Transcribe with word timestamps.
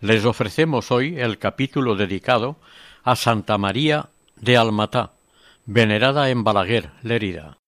Les 0.00 0.24
ofrecemos 0.24 0.90
hoy 0.90 1.18
el 1.18 1.38
capítulo 1.38 1.96
dedicado 1.96 2.56
a 3.02 3.16
Santa 3.16 3.56
María 3.56 4.10
de 4.36 4.56
Almatá, 4.56 5.12
venerada 5.64 6.28
en 6.28 6.44
Balaguer, 6.44 6.90
Lérida. 7.02 7.58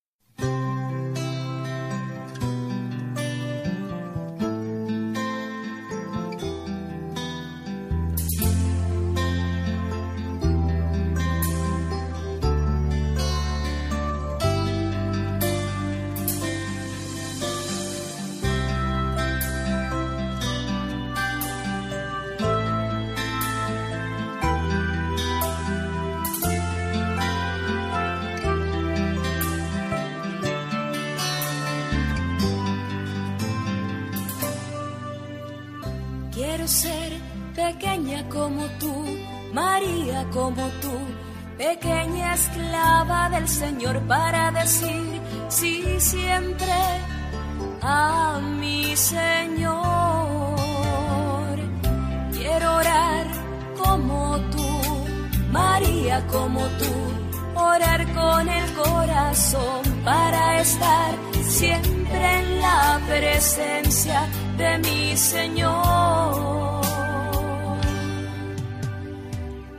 Como 56.27 56.61
tú, 56.61 57.59
orar 57.59 58.05
con 58.13 58.49
el 58.49 58.73
corazón 58.75 59.83
para 60.05 60.61
estar 60.61 61.15
siempre 61.43 62.39
en 62.41 62.61
la 62.61 63.01
presencia 63.09 64.29
de 64.59 64.79
mi 64.79 65.17
Señor. 65.17 66.83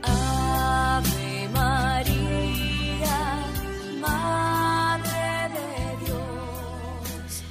Ave 0.02 1.48
Madre 1.52 2.14
de 5.54 6.04
Dios. 6.04 7.44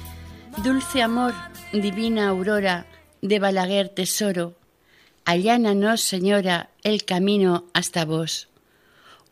Dulce 0.64 1.02
amor, 1.02 1.32
divina 1.72 2.28
aurora, 2.28 2.86
de 3.22 3.38
Balaguer 3.38 3.88
tesoro, 3.88 4.54
allánanos, 5.24 6.02
Señora, 6.02 6.70
el 6.82 7.04
camino 7.04 7.64
hasta 7.72 8.04
vos. 8.04 8.49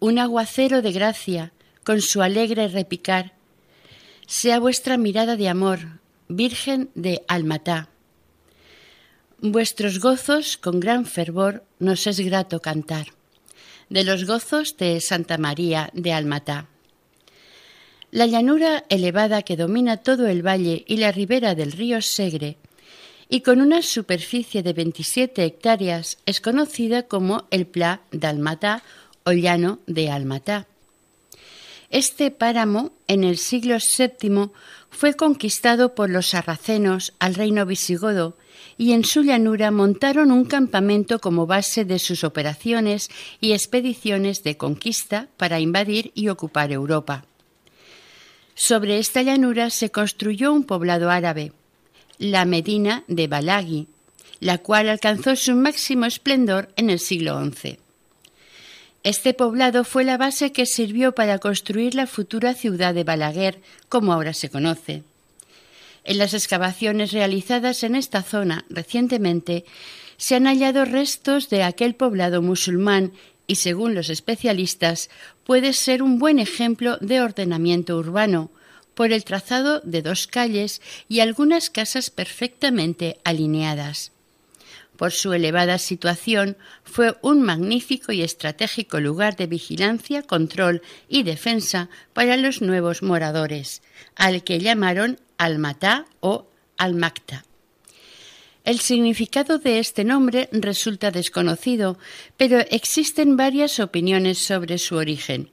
Un 0.01 0.21
aguacero 0.21 0.81
de 0.81 0.93
gracia, 0.93 1.53
con 1.83 2.01
su 2.01 2.23
alegre 2.23 2.69
repicar, 2.69 3.33
sea 4.29 4.61
vuestra 4.61 4.97
mirada 4.97 5.35
de 5.35 5.49
amor, 5.49 5.99
Virgen 6.29 6.91
de 6.95 7.25
Almatá. 7.27 7.89
Vuestros 9.41 9.99
gozos 9.99 10.57
con 10.57 10.79
gran 10.79 11.05
fervor 11.05 11.65
nos 11.81 12.07
es 12.07 12.21
grato 12.21 12.61
cantar. 12.61 13.09
De 13.89 14.05
los 14.05 14.25
gozos 14.25 14.77
de 14.77 15.01
Santa 15.01 15.37
María 15.37 15.91
de 15.95 16.13
Almatá. 16.13 16.69
La 18.13 18.27
llanura 18.27 18.85
elevada 18.89 19.43
que 19.43 19.57
domina 19.57 19.97
todo 19.97 20.29
el 20.29 20.47
valle 20.47 20.85
y 20.87 20.99
la 20.99 21.11
ribera 21.11 21.57
del 21.57 21.73
río 21.73 22.03
Segre, 22.03 22.57
y 23.29 23.41
con 23.41 23.61
una 23.61 23.83
superficie 23.83 24.63
de 24.63 24.73
27 24.73 25.45
hectáreas, 25.45 26.19
es 26.25 26.41
conocida 26.41 27.03
como 27.03 27.47
el 27.51 27.67
Pla 27.67 28.03
de 28.11 28.27
Almatá 28.27 28.83
o 29.29 29.33
Llano 29.33 29.81
de 29.87 30.11
Almatá. 30.11 30.67
Este 31.91 32.31
páramo, 32.31 32.93
en 33.09 33.25
el 33.25 33.37
siglo 33.37 33.77
VII, 33.77 34.51
fue 34.91 35.15
conquistado 35.15 35.95
por 35.95 36.09
los 36.09 36.29
sarracenos 36.29 37.13
al 37.19 37.35
reino 37.35 37.67
visigodo 37.67 38.39
y 38.79 38.93
en 38.93 39.05
su 39.05 39.23
llanura 39.23 39.71
montaron 39.71 40.33
un 40.33 40.47
campamento 40.47 41.19
como 41.19 41.47
base 41.47 41.85
de 41.85 41.99
sus 41.99 42.25
operaciones 42.25 43.11
y 43.39 43.53
expediciones 43.53 44.45
de 44.45 44.57
conquista 44.57 45.29
para 45.37 45.61
invadir 45.61 46.11
y 46.15 46.29
ocupar 46.29 46.73
Europa. 46.73 47.27
Sobre 48.55 48.99
esta 48.99 49.21
llanura 49.21 49.69
se 49.69 49.91
construyó 49.91 50.55
un 50.55 50.65
poblado 50.65 51.11
árabe, 51.11 51.53
la 52.17 52.47
Medina 52.47 53.05
de 53.09 53.29
Balagui, 53.29 53.89
la 54.41 54.57
cual 54.57 54.89
alcanzó 54.89 55.37
su 55.37 55.55
máximo 55.55 56.07
esplendor 56.07 56.71
en 56.77 56.89
el 56.89 56.99
siglo 56.99 57.39
XI. 57.45 57.79
Este 59.09 59.33
poblado 59.33 59.85
fue 59.85 60.05
la 60.05 60.19
base 60.19 60.53
que 60.53 60.67
sirvió 60.67 61.15
para 61.15 61.39
construir 61.39 61.95
la 61.95 62.07
futura 62.07 62.53
ciudad 62.53 62.93
de 62.93 63.05
Balaguer, 63.05 63.59
como 63.89 64.13
ahora 64.13 64.35
se 64.35 64.51
conoce. 64.51 65.03
En 66.05 66.19
las 66.19 66.35
excavaciones 66.35 67.13
realizadas 67.13 67.85
en 67.85 67.95
esta 67.95 68.23
zona 68.23 68.67
recientemente 68.69 69.65
se 70.19 70.35
han 70.35 70.45
hallado 70.45 70.85
restos 70.85 71.49
de 71.49 71.63
aquel 71.63 71.95
poblado 71.95 72.43
musulmán 72.43 73.15
y, 73.47 73.55
según 73.55 73.95
los 73.95 74.11
especialistas, 74.11 75.09
puede 75.43 75.73
ser 75.73 76.03
un 76.03 76.19
buen 76.19 76.39
ejemplo 76.39 76.99
de 77.01 77.23
ordenamiento 77.23 77.97
urbano, 77.97 78.51
por 78.93 79.13
el 79.13 79.25
trazado 79.25 79.81
de 79.85 80.03
dos 80.03 80.27
calles 80.27 80.83
y 81.09 81.21
algunas 81.21 81.71
casas 81.71 82.11
perfectamente 82.11 83.17
alineadas. 83.25 84.13
Por 84.99 85.13
su 85.13 85.33
elevada 85.33 85.79
situación, 85.79 86.57
fue 86.83 87.17
un 87.23 87.41
magnífico 87.41 88.11
y 88.11 88.23
estratégico 88.23 88.99
lugar 88.99 89.37
de 89.37 89.47
vigilancia, 89.47 90.25
control 90.25 90.83
y 91.09 91.23
defensa 91.23 91.89
para 92.13 92.37
los 92.37 92.63
nuevos 92.63 93.05
moradores, 93.05 93.81
al 94.17 94.43
que 94.43 94.59
llamaron 94.59 95.21
Almatá 95.39 96.07
o 96.19 96.49
Almacta. 96.77 97.45
El 98.65 98.81
significado 98.81 99.59
de 99.59 99.79
este 99.79 100.03
nombre 100.03 100.49
resulta 100.51 101.13
desconocido, 101.13 101.97
pero 102.37 102.59
existen 102.59 103.37
varias 103.37 103.79
opiniones 103.79 104.39
sobre 104.39 104.79
su 104.79 104.97
origen. 104.97 105.49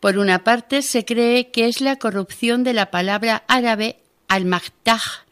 Por 0.00 0.18
una 0.18 0.44
parte, 0.44 0.82
se 0.82 1.06
cree 1.06 1.50
que 1.50 1.66
es 1.66 1.80
la 1.80 1.96
corrupción 1.96 2.62
de 2.62 2.74
la 2.74 2.90
palabra 2.90 3.42
árabe 3.48 4.00
al-Maktaj, 4.28 5.24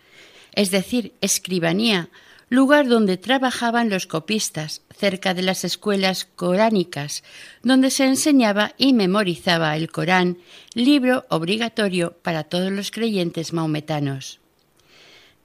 es 0.55 0.71
decir, 0.71 1.13
escribanía, 1.21 2.09
lugar 2.49 2.89
donde 2.89 3.17
trabajaban 3.17 3.91
los 3.91 4.07
copistas, 4.07 4.83
cerca 4.97 5.35
de 5.35 5.43
las 5.43 5.65
escuelas 5.65 6.25
coránicas, 6.25 7.23
donde 7.63 7.91
se 7.91 8.05
enseñaba 8.05 8.75
y 8.79 8.93
memorizaba 8.93 9.77
el 9.77 9.91
Corán, 9.91 10.39
libro 10.75 11.25
obligatorio 11.29 12.17
para 12.23 12.45
todos 12.45 12.73
los 12.73 12.91
creyentes 12.91 13.53
maometanos. 13.53 14.41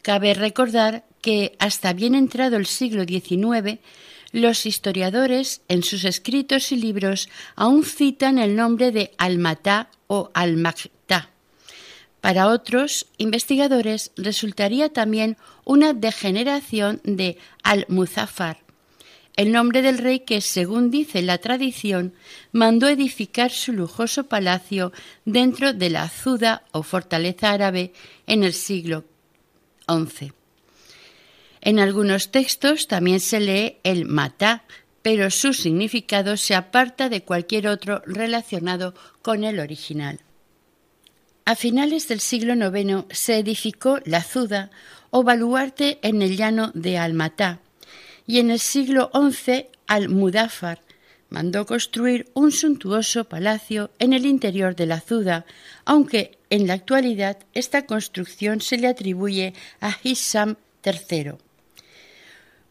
Cabe 0.02 0.34
recordar 0.34 1.06
que 1.22 1.56
hasta 1.60 1.94
bien 1.94 2.16
entrado 2.16 2.58
el 2.58 2.66
siglo 2.66 3.06
XIX, 3.06 3.80
los 4.32 4.66
historiadores, 4.66 5.62
en 5.68 5.84
sus 5.84 6.04
escritos 6.06 6.72
y 6.72 6.76
libros, 6.76 7.30
aún 7.56 7.86
citan 7.86 8.40
el 8.40 8.56
nombre 8.56 8.92
de 8.92 9.12
Almatá 9.18 9.90
o 10.08 10.32
Almactá. 10.34 11.03
Para 12.24 12.48
otros 12.48 13.08
investigadores 13.18 14.14
resultaría 14.16 14.88
también 14.88 15.36
una 15.66 15.92
degeneración 15.92 17.02
de 17.04 17.38
Al-Muzaffar, 17.64 18.60
el 19.36 19.52
nombre 19.52 19.82
del 19.82 19.98
rey 19.98 20.22
que, 20.22 20.40
según 20.40 20.90
dice 20.90 21.22
la 21.22 21.40
tradición, 21.40 22.14
mandó 22.54 22.88
edificar 22.88 23.52
su 23.52 23.74
lujoso 23.74 24.28
palacio 24.30 24.94
dentro 25.26 25.74
de 25.74 25.90
la 25.90 26.04
Azuda 26.04 26.64
o 26.72 26.82
fortaleza 26.82 27.52
árabe 27.52 27.92
en 28.26 28.46
el 28.46 28.54
siglo 28.54 29.04
XI. 29.90 30.32
En 31.60 31.78
algunos 31.78 32.32
textos 32.32 32.88
también 32.88 33.20
se 33.20 33.42
lee 33.42 33.80
el 33.84 34.06
matá, 34.06 34.64
pero 35.02 35.30
su 35.30 35.52
significado 35.52 36.38
se 36.38 36.56
aparta 36.56 37.10
de 37.10 37.24
cualquier 37.24 37.68
otro 37.68 38.02
relacionado 38.06 38.96
con 39.22 39.44
el 39.44 39.60
original. 39.60 40.22
A 41.46 41.56
finales 41.56 42.08
del 42.08 42.22
siglo 42.22 42.54
IX 42.54 43.06
se 43.12 43.38
edificó 43.38 44.00
la 44.06 44.24
Zuda 44.24 44.72
o 45.10 45.24
baluarte 45.24 46.00
en 46.02 46.22
el 46.22 46.38
llano 46.38 46.72
de 46.74 46.98
Almatá 46.98 47.60
y 48.26 48.40
en 48.40 48.50
el 48.50 48.60
siglo 48.60 49.12
XI 49.14 49.68
Al-Mudáfar 49.88 50.80
mandó 51.30 51.66
construir 51.66 52.30
un 52.34 52.54
suntuoso 52.54 53.26
palacio 53.26 53.92
en 54.00 54.14
el 54.14 54.26
interior 54.26 54.76
de 54.76 54.86
la 54.86 55.02
Zuda, 55.02 55.46
aunque 55.84 56.38
en 56.50 56.66
la 56.66 56.76
actualidad 56.76 57.40
esta 57.54 57.86
construcción 57.86 58.62
se 58.62 58.78
le 58.78 58.88
atribuye 58.88 59.54
a 59.82 59.98
Hisham 60.02 60.56
III. 60.86 61.34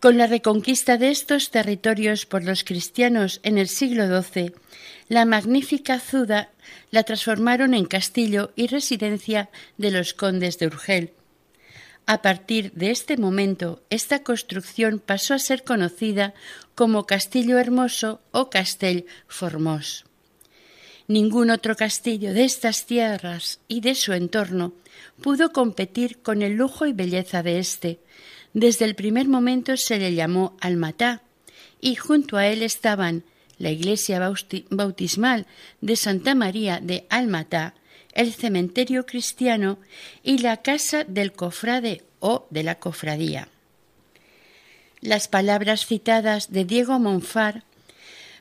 Con 0.02 0.18
la 0.18 0.26
reconquista 0.26 0.98
de 0.98 1.12
estos 1.12 1.52
territorios 1.52 2.26
por 2.26 2.42
los 2.42 2.64
cristianos 2.64 3.38
en 3.44 3.56
el 3.56 3.68
siglo 3.68 4.20
XII, 4.20 4.52
la 5.08 5.24
magnífica 5.24 6.00
Zuda 6.00 6.50
la 6.90 7.04
transformaron 7.04 7.72
en 7.72 7.84
castillo 7.84 8.50
y 8.56 8.66
residencia 8.66 9.48
de 9.78 9.92
los 9.92 10.12
condes 10.12 10.58
de 10.58 10.66
Urgel. 10.66 11.12
A 12.06 12.20
partir 12.20 12.72
de 12.72 12.90
este 12.90 13.16
momento, 13.16 13.80
esta 13.90 14.24
construcción 14.24 14.98
pasó 14.98 15.34
a 15.34 15.38
ser 15.38 15.62
conocida 15.62 16.34
como 16.74 17.06
Castillo 17.06 17.60
Hermoso 17.60 18.20
o 18.32 18.50
Castell 18.50 19.06
Formós. 19.28 20.04
Ningún 21.06 21.48
otro 21.48 21.76
castillo 21.76 22.34
de 22.34 22.42
estas 22.42 22.86
tierras 22.86 23.60
y 23.68 23.82
de 23.82 23.94
su 23.94 24.12
entorno 24.14 24.72
pudo 25.20 25.52
competir 25.52 26.22
con 26.22 26.42
el 26.42 26.54
lujo 26.54 26.86
y 26.86 26.92
belleza 26.92 27.44
de 27.44 27.60
éste. 27.60 28.00
Desde 28.54 28.84
el 28.84 28.94
primer 28.94 29.28
momento 29.28 29.76
se 29.76 29.98
le 29.98 30.14
llamó 30.14 30.56
Almatá, 30.60 31.22
y 31.80 31.94
junto 31.94 32.36
a 32.36 32.46
él 32.46 32.62
estaban 32.62 33.24
la 33.58 33.70
iglesia 33.70 34.20
bautismal 34.70 35.46
de 35.80 35.96
Santa 35.96 36.34
María 36.34 36.80
de 36.80 37.06
Almatá, 37.08 37.74
el 38.12 38.32
cementerio 38.32 39.06
cristiano 39.06 39.78
y 40.22 40.38
la 40.38 40.58
casa 40.58 41.04
del 41.04 41.32
cofrade 41.32 42.02
o 42.20 42.46
de 42.50 42.62
la 42.62 42.76
cofradía. 42.76 43.48
Las 45.00 45.28
palabras 45.28 45.86
citadas 45.86 46.52
de 46.52 46.64
Diego 46.64 46.98
Monfar 46.98 47.64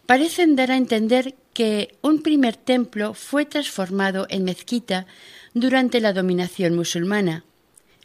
parecen 0.06 0.56
dar 0.56 0.72
a 0.72 0.78
entender 0.78 1.36
que 1.54 1.96
un 2.02 2.22
primer 2.22 2.56
templo 2.56 3.14
fue 3.14 3.46
transformado 3.46 4.28
en 4.30 4.44
mezquita 4.44 5.08
durante 5.54 6.00
la 6.00 6.14
dominación 6.14 6.76
musulmana. 6.76 7.44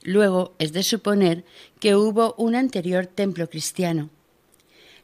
Luego 0.07 0.55
es 0.61 0.73
de 0.73 0.85
suponer 0.85 1.45
que 1.81 1.97
hubo 1.97 2.37
un 2.39 2.55
anterior 2.55 3.09
templo 3.09 3.51
cristiano. 3.51 4.09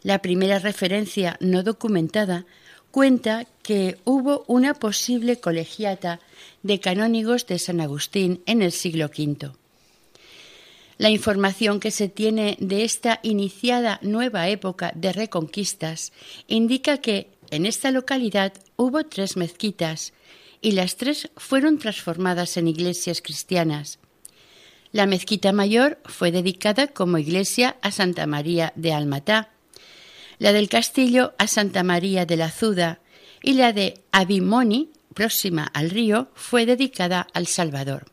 La 0.04 0.22
primera 0.22 0.60
referencia 0.60 1.36
no 1.40 1.64
documentada 1.64 2.46
cuenta 2.92 3.48
que 3.64 3.98
hubo 4.04 4.44
una 4.46 4.74
posible 4.74 5.40
colegiata 5.40 6.20
de 6.62 6.78
canónigos 6.78 7.48
de 7.48 7.58
San 7.58 7.80
Agustín 7.80 8.42
en 8.46 8.62
el 8.62 8.70
siglo 8.70 9.06
V. 9.06 9.50
La 10.98 11.10
información 11.10 11.80
que 11.80 11.90
se 11.90 12.08
tiene 12.08 12.56
de 12.60 12.84
esta 12.84 13.18
iniciada 13.24 13.98
nueva 14.02 14.48
época 14.50 14.92
de 14.94 15.12
reconquistas 15.12 16.12
indica 16.46 16.98
que 16.98 17.26
en 17.50 17.66
esta 17.66 17.90
localidad 17.90 18.52
hubo 18.76 19.02
tres 19.02 19.36
mezquitas 19.36 20.12
y 20.60 20.72
las 20.72 20.94
tres 20.96 21.28
fueron 21.36 21.78
transformadas 21.78 22.56
en 22.56 22.68
iglesias 22.68 23.20
cristianas. 23.20 23.98
La 24.92 25.06
mezquita 25.06 25.52
mayor 25.52 25.98
fue 26.04 26.30
dedicada 26.30 26.88
como 26.88 27.16
iglesia 27.16 27.76
a 27.80 27.90
Santa 27.90 28.26
María 28.26 28.74
de 28.76 28.92
Almatá, 28.92 29.48
la 30.38 30.52
del 30.52 30.68
castillo 30.68 31.32
a 31.38 31.46
Santa 31.46 31.82
María 31.82 32.26
de 32.26 32.36
la 32.36 32.50
Zuda 32.50 33.00
y 33.42 33.54
la 33.54 33.72
de 33.72 34.02
Abimoni, 34.12 34.90
próxima 35.14 35.64
al 35.64 35.88
río, 35.88 36.28
fue 36.34 36.66
dedicada 36.66 37.26
al 37.32 37.46
Salvador. 37.46 38.06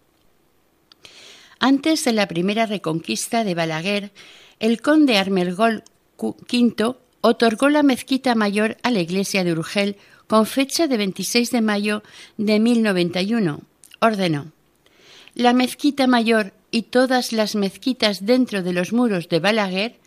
Antes 1.59 2.05
de 2.05 2.13
la 2.13 2.29
primera 2.29 2.65
reconquista 2.65 3.43
de 3.43 3.55
Balaguer, 3.55 4.11
el 4.59 4.81
conde 4.81 5.17
Armelgol 5.17 5.83
V 6.17 6.95
otorgó 7.19 7.67
la 7.67 7.83
mezquita 7.83 8.35
mayor 8.35 8.77
a 8.83 8.91
la 8.91 9.01
iglesia 9.01 9.43
de 9.43 9.51
Urgel 9.51 9.97
con 10.27 10.45
fecha 10.45 10.87
de 10.87 10.95
26 10.95 11.51
de 11.51 11.61
mayo 11.61 12.03
de 12.37 12.59
1091. 12.59 13.59
Ordenó 13.99 14.53
la 15.35 15.53
mezquita 15.53 16.07
mayor 16.07 16.53
y 16.71 16.83
todas 16.83 17.31
las 17.31 17.56
mezquitas 17.56 18.25
dentro 18.25 18.63
de 18.63 18.74
los 18.74 18.94
muros 18.94 19.30
de 19.30 19.39
Balaguer 19.39 20.00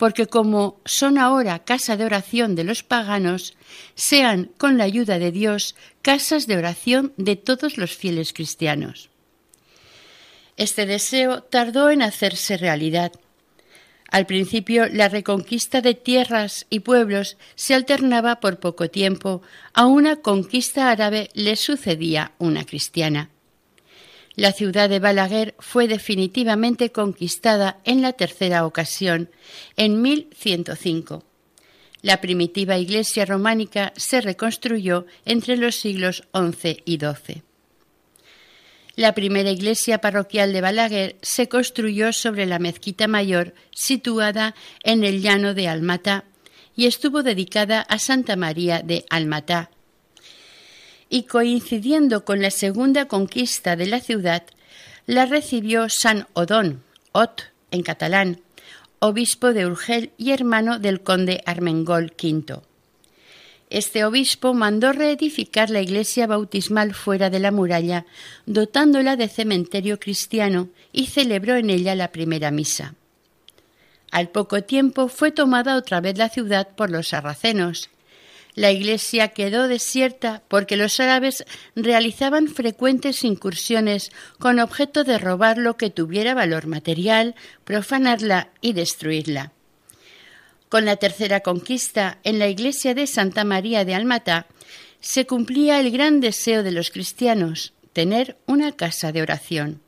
porque 0.00 0.28
como 0.28 0.80
son 0.86 1.18
ahora 1.18 1.58
casa 1.58 1.98
de 1.98 2.06
oración 2.06 2.54
de 2.54 2.64
los 2.64 2.82
paganos, 2.82 3.54
sean, 3.94 4.50
con 4.56 4.78
la 4.78 4.84
ayuda 4.84 5.18
de 5.18 5.30
Dios, 5.30 5.76
casas 6.00 6.46
de 6.46 6.56
oración 6.56 7.12
de 7.18 7.36
todos 7.36 7.76
los 7.76 7.94
fieles 7.94 8.32
cristianos. 8.32 9.10
Este 10.56 10.86
deseo 10.86 11.42
tardó 11.42 11.90
en 11.90 12.00
hacerse 12.00 12.56
realidad. 12.56 13.12
Al 14.10 14.24
principio, 14.24 14.88
la 14.88 15.10
reconquista 15.10 15.82
de 15.82 15.92
tierras 15.92 16.64
y 16.70 16.80
pueblos 16.80 17.36
se 17.54 17.74
alternaba 17.74 18.40
por 18.40 18.58
poco 18.58 18.88
tiempo, 18.88 19.42
a 19.74 19.84
una 19.84 20.16
conquista 20.16 20.90
árabe 20.90 21.28
le 21.34 21.56
sucedía 21.56 22.32
una 22.38 22.64
cristiana. 22.64 23.28
La 24.36 24.52
ciudad 24.52 24.88
de 24.88 25.00
Balaguer 25.00 25.54
fue 25.58 25.88
definitivamente 25.88 26.92
conquistada 26.92 27.80
en 27.84 28.00
la 28.00 28.12
tercera 28.12 28.64
ocasión, 28.64 29.30
en 29.76 30.00
1105. 30.02 31.24
La 32.02 32.20
primitiva 32.20 32.78
iglesia 32.78 33.26
románica 33.26 33.92
se 33.96 34.20
reconstruyó 34.20 35.06
entre 35.24 35.56
los 35.56 35.76
siglos 35.76 36.24
XI 36.34 36.82
y 36.84 36.98
XII. 36.98 37.42
La 38.96 39.14
primera 39.14 39.50
iglesia 39.50 39.98
parroquial 39.98 40.52
de 40.52 40.60
Balaguer 40.60 41.16
se 41.22 41.48
construyó 41.48 42.12
sobre 42.12 42.46
la 42.46 42.58
mezquita 42.58 43.08
mayor 43.08 43.54
situada 43.70 44.54
en 44.82 45.04
el 45.04 45.22
llano 45.22 45.54
de 45.54 45.68
Almatá 45.68 46.24
y 46.76 46.86
estuvo 46.86 47.22
dedicada 47.22 47.80
a 47.80 47.98
Santa 47.98 48.36
María 48.36 48.80
de 48.82 49.04
Almatá, 49.10 49.70
y 51.10 51.24
coincidiendo 51.24 52.24
con 52.24 52.40
la 52.40 52.50
segunda 52.50 53.06
conquista 53.06 53.76
de 53.76 53.86
la 53.86 54.00
ciudad, 54.00 54.44
la 55.06 55.26
recibió 55.26 55.88
San 55.88 56.28
Odón, 56.32 56.82
Ot 57.12 57.52
en 57.72 57.82
catalán, 57.82 58.40
obispo 59.00 59.52
de 59.52 59.66
Urgel 59.66 60.12
y 60.16 60.30
hermano 60.30 60.78
del 60.78 61.02
conde 61.02 61.42
Armengol 61.44 62.12
V. 62.22 62.60
Este 63.70 64.04
obispo 64.04 64.54
mandó 64.54 64.92
reedificar 64.92 65.70
la 65.70 65.80
iglesia 65.80 66.26
bautismal 66.26 66.94
fuera 66.94 67.28
de 67.28 67.40
la 67.40 67.50
muralla, 67.50 68.06
dotándola 68.46 69.16
de 69.16 69.28
cementerio 69.28 69.98
cristiano, 69.98 70.68
y 70.92 71.06
celebró 71.06 71.56
en 71.56 71.70
ella 71.70 71.94
la 71.94 72.12
primera 72.12 72.50
misa. 72.50 72.94
Al 74.10 74.28
poco 74.28 74.62
tiempo 74.62 75.08
fue 75.08 75.30
tomada 75.30 75.76
otra 75.76 76.00
vez 76.00 76.18
la 76.18 76.28
ciudad 76.28 76.68
por 76.76 76.90
los 76.90 77.08
sarracenos, 77.08 77.90
la 78.54 78.70
iglesia 78.70 79.28
quedó 79.28 79.68
desierta 79.68 80.42
porque 80.48 80.76
los 80.76 80.98
árabes 81.00 81.44
realizaban 81.76 82.48
frecuentes 82.48 83.24
incursiones 83.24 84.10
con 84.38 84.58
objeto 84.58 85.04
de 85.04 85.18
robar 85.18 85.58
lo 85.58 85.76
que 85.76 85.90
tuviera 85.90 86.34
valor 86.34 86.66
material, 86.66 87.34
profanarla 87.64 88.50
y 88.60 88.72
destruirla. 88.72 89.52
Con 90.68 90.84
la 90.84 90.96
tercera 90.96 91.40
conquista, 91.40 92.18
en 92.22 92.38
la 92.38 92.48
iglesia 92.48 92.94
de 92.94 93.06
Santa 93.06 93.44
María 93.44 93.84
de 93.84 93.94
Almatá, 93.94 94.46
se 95.00 95.26
cumplía 95.26 95.80
el 95.80 95.90
gran 95.90 96.20
deseo 96.20 96.62
de 96.62 96.72
los 96.72 96.90
cristianos, 96.90 97.72
tener 97.92 98.38
una 98.46 98.72
casa 98.72 99.12
de 99.12 99.22
oración. 99.22 99.80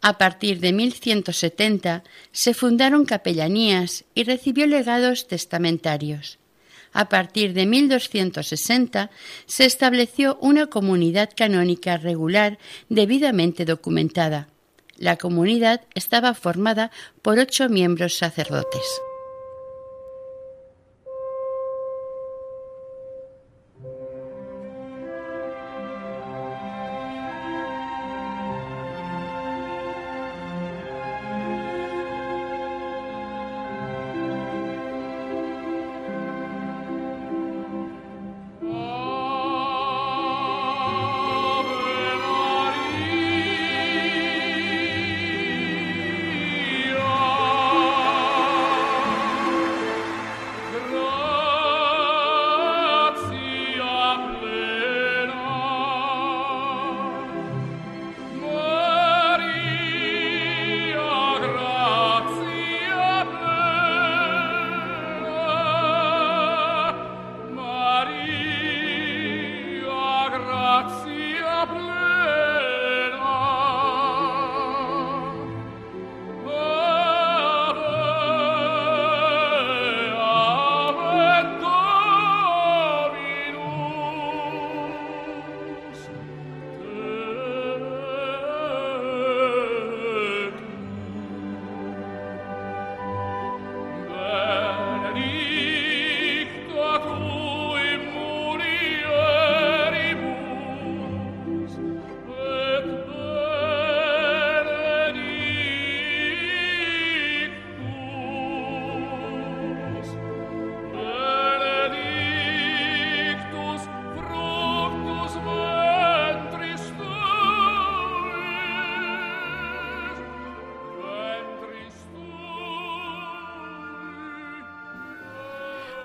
A 0.00 0.16
partir 0.16 0.60
de 0.60 0.72
1170 0.72 2.04
se 2.32 2.54
fundaron 2.54 3.04
capellanías 3.04 4.04
y 4.14 4.24
recibió 4.24 4.66
legados 4.66 5.28
testamentarios 5.28 6.40
a 6.92 7.08
partir 7.08 7.52
de 7.52 7.66
1260 7.66 9.10
se 9.46 9.64
estableció 9.64 10.38
una 10.40 10.66
comunidad 10.66 11.30
canónica 11.36 11.96
regular 11.96 12.58
debidamente 12.88 13.64
documentada. 13.64 14.48
La 14.96 15.16
comunidad 15.16 15.82
estaba 15.94 16.34
formada 16.34 16.90
por 17.22 17.38
ocho 17.38 17.68
miembros 17.68 18.18
sacerdotes. 18.18 19.00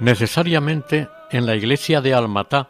Necesariamente 0.05 1.09
en 1.31 1.47
la 1.47 1.55
iglesia 1.55 2.00
de 2.00 2.13
Almatá 2.13 2.69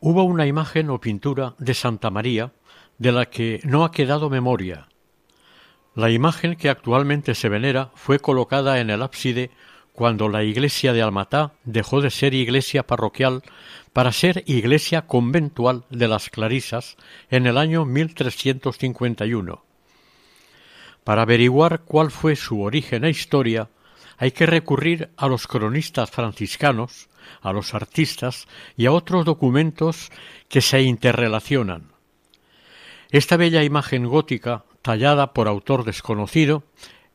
hubo 0.00 0.24
una 0.24 0.46
imagen 0.46 0.90
o 0.90 1.00
pintura 1.00 1.54
de 1.58 1.74
Santa 1.74 2.10
María 2.10 2.50
de 2.98 3.12
la 3.12 3.26
que 3.26 3.60
no 3.62 3.84
ha 3.84 3.92
quedado 3.92 4.28
memoria. 4.28 4.88
La 5.94 6.10
imagen 6.10 6.56
que 6.56 6.70
actualmente 6.70 7.36
se 7.36 7.48
venera 7.48 7.92
fue 7.94 8.18
colocada 8.18 8.80
en 8.80 8.90
el 8.90 9.02
ábside 9.02 9.52
cuando 9.92 10.28
la 10.28 10.42
iglesia 10.42 10.92
de 10.92 11.02
Almatá 11.02 11.52
dejó 11.62 12.00
de 12.00 12.10
ser 12.10 12.34
iglesia 12.34 12.84
parroquial 12.84 13.44
para 13.92 14.10
ser 14.10 14.42
iglesia 14.48 15.02
conventual 15.02 15.84
de 15.88 16.08
las 16.08 16.30
Clarisas 16.30 16.96
en 17.30 17.46
el 17.46 17.56
año 17.56 17.84
1351. 17.84 19.62
Para 21.04 21.22
averiguar 21.22 21.82
cuál 21.82 22.10
fue 22.10 22.34
su 22.34 22.60
origen 22.60 23.04
e 23.04 23.10
historia, 23.10 23.68
hay 24.18 24.32
que 24.32 24.46
recurrir 24.46 25.10
a 25.16 25.28
los 25.28 25.46
cronistas 25.46 26.10
franciscanos, 26.10 27.08
a 27.40 27.52
los 27.52 27.72
artistas 27.72 28.46
y 28.76 28.86
a 28.86 28.92
otros 28.92 29.24
documentos 29.24 30.10
que 30.48 30.60
se 30.60 30.82
interrelacionan. 30.82 31.92
Esta 33.10 33.36
bella 33.36 33.62
imagen 33.62 34.06
gótica, 34.06 34.64
tallada 34.82 35.32
por 35.32 35.48
autor 35.48 35.84
desconocido, 35.84 36.64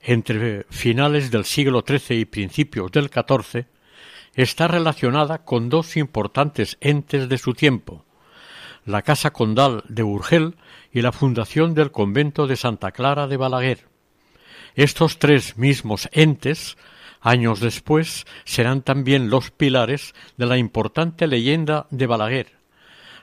entre 0.02 0.66
finales 0.70 1.30
del 1.30 1.46
siglo 1.46 1.84
XIII 1.88 2.20
y 2.20 2.26
principios 2.26 2.92
del 2.92 3.10
XIV, 3.10 3.68
está 4.34 4.68
relacionada 4.68 5.46
con 5.46 5.70
dos 5.70 5.96
importantes 5.98 6.78
entes 6.82 7.30
de 7.30 7.38
su 7.38 7.54
tiempo, 7.54 8.06
la 8.86 9.02
Casa 9.02 9.32
Condal 9.32 9.84
de 9.88 10.04
Urgel 10.04 10.56
y 10.92 11.02
la 11.02 11.12
fundación 11.12 11.74
del 11.74 11.92
convento 11.92 12.48
de 12.48 12.56
Santa 12.56 12.92
Clara 12.92 13.28
de 13.28 13.38
Balaguer. 13.38 13.88
Estos 14.76 15.20
tres 15.20 15.58
mismos 15.58 16.10
entes, 16.12 16.78
años 17.24 17.60
después, 17.60 18.26
serán 18.44 18.84
también 18.84 19.30
los 19.30 19.50
pilares 19.50 20.14
de 20.38 20.46
la 20.46 20.58
importante 20.58 21.26
leyenda 21.26 21.88
de 21.90 22.06
Balaguer, 22.06 22.52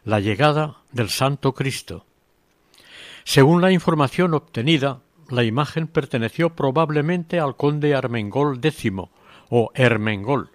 la 0.05 0.19
llegada 0.19 0.79
del 0.91 1.11
Santo 1.11 1.53
Cristo. 1.53 2.07
Según 3.25 3.61
la 3.61 3.71
información 3.71 4.35
obtenida, 4.35 5.03
la 5.29 5.45
imagen 5.45 5.87
perteneció 5.87 6.57
probablemente 6.57 7.39
al 7.39 7.57
conde 7.57 7.95
Armengol 7.95 8.59
X 8.63 8.93
o 9.51 9.71
Hermengol, 9.75 10.51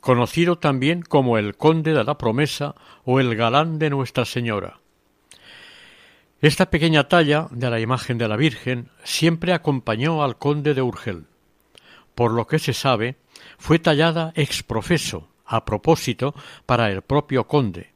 conocido 0.00 0.56
también 0.56 1.02
como 1.02 1.38
el 1.38 1.56
conde 1.56 1.92
de 1.92 2.04
la 2.04 2.18
promesa 2.18 2.74
o 3.04 3.20
el 3.20 3.36
galán 3.36 3.78
de 3.78 3.90
Nuestra 3.90 4.24
Señora. 4.24 4.80
Esta 6.40 6.70
pequeña 6.70 7.08
talla 7.08 7.48
de 7.50 7.70
la 7.70 7.80
imagen 7.80 8.18
de 8.18 8.28
la 8.28 8.36
Virgen 8.36 8.88
siempre 9.04 9.52
acompañó 9.52 10.22
al 10.22 10.36
conde 10.36 10.74
de 10.74 10.82
Urgel. 10.82 11.26
Por 12.16 12.32
lo 12.32 12.46
que 12.46 12.58
se 12.58 12.72
sabe, 12.72 13.16
fue 13.58 13.78
tallada 13.78 14.32
ex 14.34 14.62
profeso, 14.62 15.28
a 15.44 15.66
propósito, 15.66 16.34
para 16.64 16.90
el 16.90 17.02
propio 17.02 17.46
conde. 17.46 17.90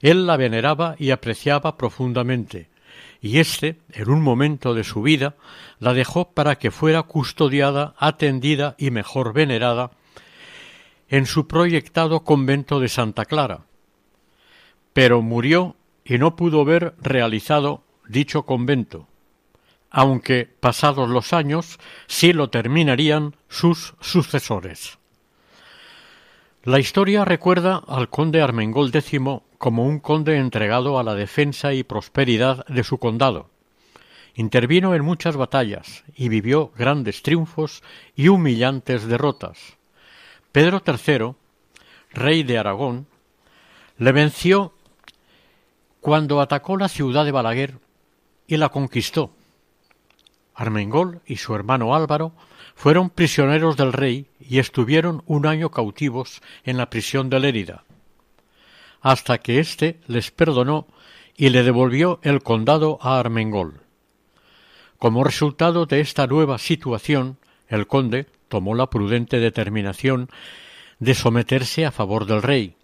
Él 0.00 0.26
la 0.26 0.36
veneraba 0.36 0.96
y 0.98 1.12
apreciaba 1.12 1.76
profundamente, 1.78 2.68
y 3.22 3.38
éste, 3.38 3.78
en 3.92 4.10
un 4.10 4.22
momento 4.22 4.74
de 4.74 4.82
su 4.82 5.02
vida, 5.02 5.36
la 5.78 5.94
dejó 5.94 6.32
para 6.32 6.56
que 6.56 6.72
fuera 6.72 7.04
custodiada, 7.04 7.94
atendida 7.96 8.74
y 8.76 8.90
mejor 8.90 9.32
venerada 9.32 9.92
en 11.08 11.24
su 11.24 11.46
proyectado 11.46 12.24
convento 12.24 12.80
de 12.80 12.88
Santa 12.88 13.24
Clara. 13.24 13.66
Pero 14.92 15.22
murió 15.22 15.76
y 16.04 16.18
no 16.18 16.34
pudo 16.34 16.64
ver 16.64 16.96
realizado 17.00 17.84
dicho 18.08 18.42
convento, 18.42 19.06
aunque 19.96 20.50
pasados 20.58 21.08
los 21.08 21.32
años 21.32 21.78
sí 22.08 22.32
lo 22.32 22.50
terminarían 22.50 23.36
sus 23.48 23.94
sucesores. 24.00 24.98
La 26.64 26.80
historia 26.80 27.24
recuerda 27.24 27.80
al 27.86 28.10
conde 28.10 28.42
Armengol 28.42 28.90
X 28.92 29.20
como 29.56 29.86
un 29.86 30.00
conde 30.00 30.36
entregado 30.36 30.98
a 30.98 31.04
la 31.04 31.14
defensa 31.14 31.74
y 31.74 31.84
prosperidad 31.84 32.66
de 32.66 32.82
su 32.82 32.98
condado. 32.98 33.50
Intervino 34.34 34.96
en 34.96 35.04
muchas 35.04 35.36
batallas 35.36 36.02
y 36.16 36.28
vivió 36.28 36.72
grandes 36.76 37.22
triunfos 37.22 37.84
y 38.16 38.26
humillantes 38.26 39.06
derrotas. 39.06 39.78
Pedro 40.50 40.82
III, 40.84 41.34
rey 42.10 42.42
de 42.42 42.58
Aragón, 42.58 43.06
le 43.98 44.10
venció 44.10 44.74
cuando 46.00 46.40
atacó 46.40 46.76
la 46.76 46.88
ciudad 46.88 47.24
de 47.24 47.30
Balaguer 47.30 47.78
y 48.48 48.56
la 48.56 48.70
conquistó. 48.70 49.30
Armengol 50.54 51.20
y 51.26 51.36
su 51.36 51.54
hermano 51.54 51.94
Álvaro 51.94 52.32
fueron 52.74 53.10
prisioneros 53.10 53.76
del 53.76 53.92
rey 53.92 54.26
y 54.40 54.58
estuvieron 54.58 55.22
un 55.26 55.46
año 55.46 55.70
cautivos 55.70 56.42
en 56.64 56.76
la 56.76 56.90
prisión 56.90 57.30
de 57.30 57.40
Lérida, 57.40 57.84
hasta 59.00 59.38
que 59.38 59.58
éste 59.58 60.00
les 60.06 60.30
perdonó 60.30 60.86
y 61.36 61.50
le 61.50 61.62
devolvió 61.62 62.20
el 62.22 62.42
condado 62.42 62.98
a 63.02 63.18
Armengol. 63.18 63.80
Como 64.98 65.24
resultado 65.24 65.86
de 65.86 66.00
esta 66.00 66.26
nueva 66.26 66.58
situación, 66.58 67.38
el 67.68 67.86
conde 67.86 68.26
tomó 68.48 68.74
la 68.74 68.88
prudente 68.88 69.40
determinación 69.40 70.28
de 70.98 71.14
someterse 71.14 71.84
a 71.84 71.90
favor 71.90 72.26
del 72.26 72.42
rey, 72.42 72.76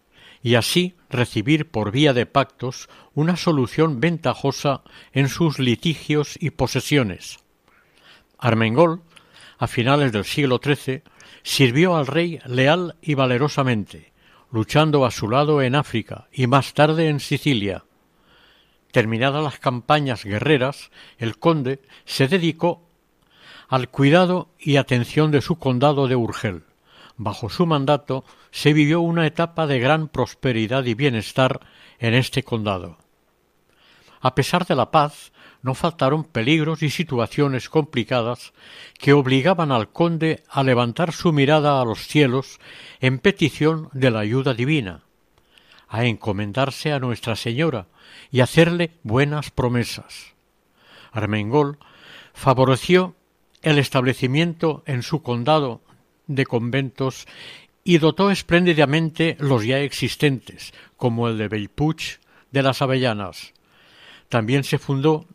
y 0.42 0.54
así 0.54 0.94
recibir 1.10 1.70
por 1.70 1.92
vía 1.92 2.12
de 2.12 2.26
pactos 2.26 2.88
una 3.14 3.36
solución 3.36 4.00
ventajosa 4.00 4.82
en 5.12 5.28
sus 5.28 5.58
litigios 5.58 6.36
y 6.40 6.50
posesiones. 6.50 7.38
Armengol 8.40 9.02
a 9.60 9.66
finales 9.66 10.10
del 10.10 10.24
siglo 10.24 10.58
XIII, 10.62 11.02
sirvió 11.42 11.94
al 11.96 12.06
rey 12.06 12.40
leal 12.46 12.96
y 13.02 13.14
valerosamente, 13.14 14.12
luchando 14.50 15.04
a 15.04 15.10
su 15.10 15.28
lado 15.28 15.60
en 15.60 15.74
África 15.74 16.28
y 16.32 16.46
más 16.46 16.72
tarde 16.72 17.08
en 17.08 17.20
Sicilia. 17.20 17.84
Terminadas 18.90 19.44
las 19.44 19.58
campañas 19.58 20.24
guerreras, 20.24 20.90
el 21.18 21.38
conde 21.38 21.82
se 22.06 22.26
dedicó 22.26 22.88
al 23.68 23.90
cuidado 23.90 24.48
y 24.58 24.76
atención 24.76 25.30
de 25.30 25.42
su 25.42 25.58
condado 25.58 26.08
de 26.08 26.16
Urgel. 26.16 26.64
Bajo 27.18 27.50
su 27.50 27.66
mandato 27.66 28.24
se 28.50 28.72
vivió 28.72 29.02
una 29.02 29.26
etapa 29.26 29.66
de 29.66 29.78
gran 29.78 30.08
prosperidad 30.08 30.86
y 30.86 30.94
bienestar 30.94 31.60
en 31.98 32.14
este 32.14 32.42
condado. 32.42 32.96
A 34.22 34.34
pesar 34.34 34.66
de 34.66 34.74
la 34.74 34.90
paz, 34.90 35.32
no 35.62 35.74
faltaron 35.74 36.24
peligros 36.24 36.82
y 36.82 36.90
situaciones 36.90 37.68
complicadas 37.68 38.52
que 38.98 39.12
obligaban 39.12 39.72
al 39.72 39.90
conde 39.90 40.42
a 40.48 40.62
levantar 40.62 41.12
su 41.12 41.32
mirada 41.32 41.80
a 41.80 41.84
los 41.84 42.06
cielos 42.06 42.58
en 43.00 43.18
petición 43.18 43.88
de 43.92 44.10
la 44.10 44.20
ayuda 44.20 44.54
divina, 44.54 45.02
a 45.88 46.04
encomendarse 46.04 46.92
a 46.92 46.98
Nuestra 46.98 47.36
Señora 47.36 47.86
y 48.30 48.40
hacerle 48.40 48.92
buenas 49.02 49.50
promesas. 49.50 50.34
Armengol 51.12 51.78
favoreció 52.32 53.14
el 53.62 53.78
establecimiento 53.78 54.82
en 54.86 55.02
su 55.02 55.22
condado 55.22 55.82
de 56.26 56.46
conventos 56.46 57.26
y 57.84 57.98
dotó 57.98 58.30
espléndidamente 58.30 59.36
los 59.40 59.64
ya 59.64 59.80
existentes, 59.80 60.72
como 60.96 61.28
el 61.28 61.38
de 61.38 61.48
Bellpuig 61.48 62.20
de 62.50 62.62
las 62.62 62.82
Avellanas. 62.82 63.52
También 64.28 64.64
se 64.64 64.78
fundó 64.78 65.26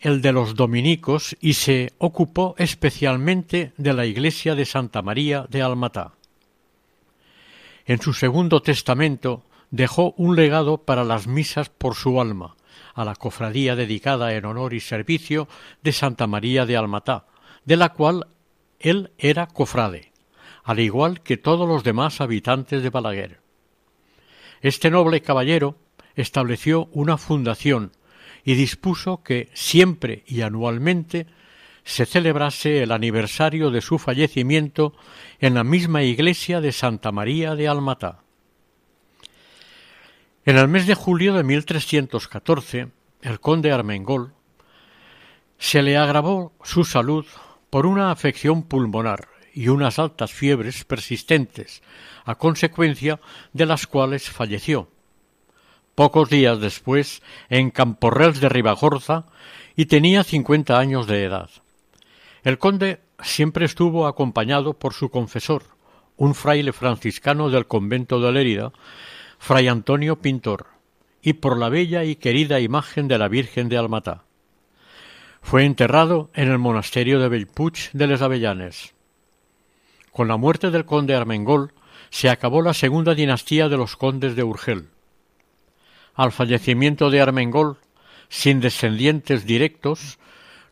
el 0.00 0.22
de 0.22 0.32
los 0.32 0.54
dominicos 0.54 1.36
y 1.40 1.54
se 1.54 1.92
ocupó 1.98 2.54
especialmente 2.58 3.72
de 3.76 3.92
la 3.92 4.06
iglesia 4.06 4.54
de 4.54 4.64
Santa 4.64 5.02
María 5.02 5.46
de 5.48 5.62
Almatá. 5.62 6.12
En 7.84 8.00
su 8.00 8.12
segundo 8.12 8.62
testamento 8.62 9.44
dejó 9.70 10.14
un 10.16 10.36
legado 10.36 10.78
para 10.78 11.04
las 11.04 11.26
misas 11.26 11.68
por 11.68 11.94
su 11.94 12.20
alma, 12.20 12.56
a 12.94 13.04
la 13.04 13.14
cofradía 13.14 13.76
dedicada 13.76 14.32
en 14.34 14.44
honor 14.46 14.74
y 14.74 14.80
servicio 14.80 15.48
de 15.82 15.92
Santa 15.92 16.26
María 16.26 16.66
de 16.66 16.76
Almatá, 16.76 17.26
de 17.64 17.76
la 17.76 17.90
cual 17.90 18.26
él 18.78 19.12
era 19.18 19.46
cofrade, 19.46 20.12
al 20.64 20.80
igual 20.80 21.20
que 21.20 21.36
todos 21.36 21.68
los 21.68 21.84
demás 21.84 22.20
habitantes 22.20 22.82
de 22.82 22.90
Balaguer. 22.90 23.40
Este 24.62 24.90
noble 24.90 25.20
caballero 25.20 25.76
estableció 26.14 26.88
una 26.92 27.18
fundación 27.18 27.92
y 28.44 28.54
dispuso 28.54 29.22
que 29.22 29.48
siempre 29.54 30.24
y 30.26 30.42
anualmente 30.42 31.26
se 31.84 32.06
celebrase 32.06 32.82
el 32.82 32.92
aniversario 32.92 33.70
de 33.70 33.80
su 33.80 33.98
fallecimiento 33.98 34.94
en 35.40 35.54
la 35.54 35.64
misma 35.64 36.02
iglesia 36.02 36.60
de 36.60 36.72
Santa 36.72 37.12
María 37.12 37.54
de 37.54 37.68
Almatá. 37.68 38.20
En 40.44 40.56
el 40.56 40.68
mes 40.68 40.86
de 40.86 40.94
julio 40.94 41.34
de 41.34 41.44
1314, 41.44 42.88
el 43.22 43.40
conde 43.40 43.72
Armengol 43.72 44.34
se 45.58 45.82
le 45.82 45.96
agravó 45.96 46.52
su 46.62 46.84
salud 46.84 47.26
por 47.68 47.86
una 47.86 48.10
afección 48.10 48.62
pulmonar 48.62 49.28
y 49.52 49.68
unas 49.68 49.98
altas 49.98 50.32
fiebres 50.32 50.84
persistentes, 50.84 51.82
a 52.24 52.36
consecuencia 52.36 53.20
de 53.52 53.66
las 53.66 53.86
cuales 53.86 54.30
falleció 54.30 54.88
pocos 56.00 56.30
días 56.30 56.58
después 56.58 57.20
en 57.50 57.70
Camporrels 57.70 58.40
de 58.40 58.48
Ribagorza 58.48 59.26
y 59.76 59.84
tenía 59.84 60.24
cincuenta 60.24 60.78
años 60.78 61.06
de 61.06 61.24
edad. 61.24 61.50
El 62.42 62.56
conde 62.56 63.00
siempre 63.22 63.66
estuvo 63.66 64.06
acompañado 64.06 64.72
por 64.72 64.94
su 64.94 65.10
confesor, 65.10 65.62
un 66.16 66.34
fraile 66.34 66.72
franciscano 66.72 67.50
del 67.50 67.66
convento 67.66 68.18
de 68.18 68.32
Lérida, 68.32 68.72
fray 69.38 69.68
Antonio 69.68 70.16
Pintor, 70.22 70.68
y 71.20 71.34
por 71.34 71.58
la 71.58 71.68
bella 71.68 72.02
y 72.02 72.16
querida 72.16 72.60
imagen 72.60 73.06
de 73.06 73.18
la 73.18 73.28
Virgen 73.28 73.68
de 73.68 73.76
Almatá. 73.76 74.24
Fue 75.42 75.66
enterrado 75.66 76.30
en 76.32 76.50
el 76.50 76.56
monasterio 76.56 77.20
de 77.20 77.28
Bellpuig 77.28 77.74
de 77.92 78.06
les 78.06 78.22
Avellanes. 78.22 78.94
Con 80.12 80.28
la 80.28 80.38
muerte 80.38 80.70
del 80.70 80.86
conde 80.86 81.14
Armengol 81.14 81.74
se 82.08 82.30
acabó 82.30 82.62
la 82.62 82.72
segunda 82.72 83.14
dinastía 83.14 83.68
de 83.68 83.76
los 83.76 83.96
condes 83.98 84.34
de 84.34 84.44
Urgel. 84.44 84.88
Al 86.20 86.32
fallecimiento 86.32 87.08
de 87.08 87.22
Armengol, 87.22 87.78
sin 88.28 88.60
descendientes 88.60 89.46
directos, 89.46 90.18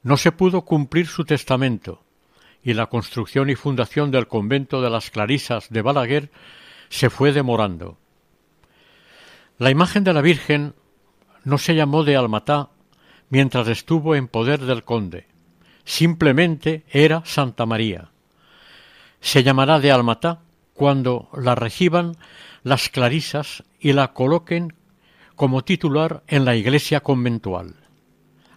no 0.03 0.19
se 0.19 0.31
pudo 0.31 0.67
cumplir 0.67 1.07
su 1.07 1.25
testamento, 1.25 2.03
y 2.63 2.75
la 2.75 2.89
construcción 2.89 3.49
y 3.49 3.55
fundación 3.55 4.11
del 4.11 4.29
convento 4.29 4.83
de 4.83 4.91
las 4.91 5.11
Clarisas 5.11 5.71
de 5.71 5.81
Balaguer 5.81 6.31
se 6.91 7.09
fue 7.09 7.33
demorando. 7.33 7.97
La 9.57 9.71
imagen 9.71 10.05
de 10.05 10.13
la 10.13 10.21
Virgen 10.21 10.75
no 11.45 11.57
se 11.57 11.75
llamó 11.75 12.05
de 12.05 12.17
Almatá 12.17 12.69
mientras 13.31 13.69
estuvo 13.69 14.15
en 14.15 14.29
poder 14.29 14.61
del 14.61 14.85
conde, 14.85 15.29
simplemente 15.83 16.85
era 16.91 17.23
Santa 17.25 17.65
María. 17.65 18.11
Se 19.23 19.43
llamará 19.43 19.81
de 19.81 19.93
Almatá 19.93 20.41
cuando 20.75 21.31
la 21.33 21.55
reciban 21.55 22.19
las 22.65 22.91
clarisas 22.91 23.65
y 23.81 23.95
la 23.95 24.13
coloquen 24.13 24.75
como 25.39 25.63
titular 25.63 26.25
en 26.27 26.45
la 26.45 26.57
iglesia 26.57 26.99
conventual. 26.99 27.77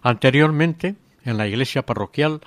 Anteriormente, 0.02 0.96
en 1.24 1.38
la 1.38 1.46
iglesia 1.46 1.86
parroquial, 1.86 2.40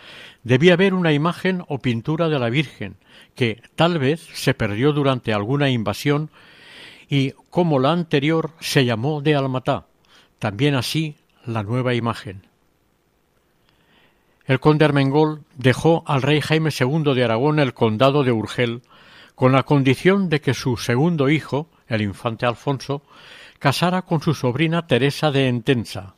debía 0.44 0.74
haber 0.74 0.94
una 0.94 1.14
imagen 1.14 1.64
o 1.70 1.80
pintura 1.80 2.28
de 2.28 2.38
la 2.38 2.50
Virgen, 2.50 2.98
que 3.34 3.62
tal 3.78 3.98
vez 3.98 4.20
se 4.34 4.54
perdió 4.54 4.92
durante 4.92 5.32
alguna 5.32 5.70
invasión 5.70 6.30
y, 7.10 7.32
como 7.50 7.80
la 7.80 7.94
anterior, 7.94 8.52
se 8.60 8.84
llamó 8.84 9.22
de 9.22 9.36
Almatá, 9.36 9.86
también 10.38 10.76
así 10.76 11.16
la 11.46 11.64
nueva 11.64 11.94
imagen. 11.94 12.42
El 14.48 14.60
conde 14.60 14.84
Armengol 14.84 15.44
dejó 15.56 16.04
al 16.06 16.22
rey 16.22 16.42
Jaime 16.42 16.72
II 16.78 17.16
de 17.16 17.24
Aragón 17.24 17.60
el 17.60 17.74
condado 17.74 18.26
de 18.26 18.34
Urgel, 18.34 18.82
con 19.34 19.54
la 19.54 19.64
condición 19.64 20.28
de 20.28 20.42
que 20.42 20.54
su 20.54 20.76
segundo 20.76 21.30
hijo, 21.30 21.70
el 21.88 22.02
infante 22.02 22.46
Alfonso, 22.46 23.02
casara 23.66 24.04
con 24.04 24.22
su 24.22 24.36
sobrina 24.36 24.86
Teresa 24.86 25.32
de 25.32 25.48
Entensa. 25.48 26.14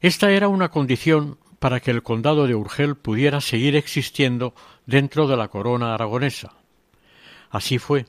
Esta 0.00 0.32
era 0.32 0.48
una 0.48 0.68
condición 0.68 1.38
para 1.60 1.78
que 1.78 1.92
el 1.92 2.02
condado 2.02 2.48
de 2.48 2.56
Urgel 2.56 2.96
pudiera 2.96 3.40
seguir 3.40 3.76
existiendo 3.76 4.52
dentro 4.84 5.28
de 5.28 5.36
la 5.36 5.46
corona 5.46 5.94
aragonesa. 5.94 6.54
Así 7.50 7.78
fue, 7.78 8.06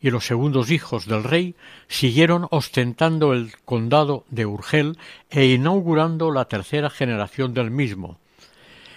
y 0.00 0.10
los 0.10 0.26
segundos 0.26 0.72
hijos 0.72 1.06
del 1.06 1.22
rey 1.22 1.54
siguieron 1.86 2.48
ostentando 2.50 3.34
el 3.34 3.52
condado 3.64 4.24
de 4.28 4.46
Urgel 4.46 4.98
e 5.30 5.44
inaugurando 5.44 6.32
la 6.32 6.46
tercera 6.46 6.90
generación 6.90 7.54
del 7.54 7.70
mismo. 7.70 8.18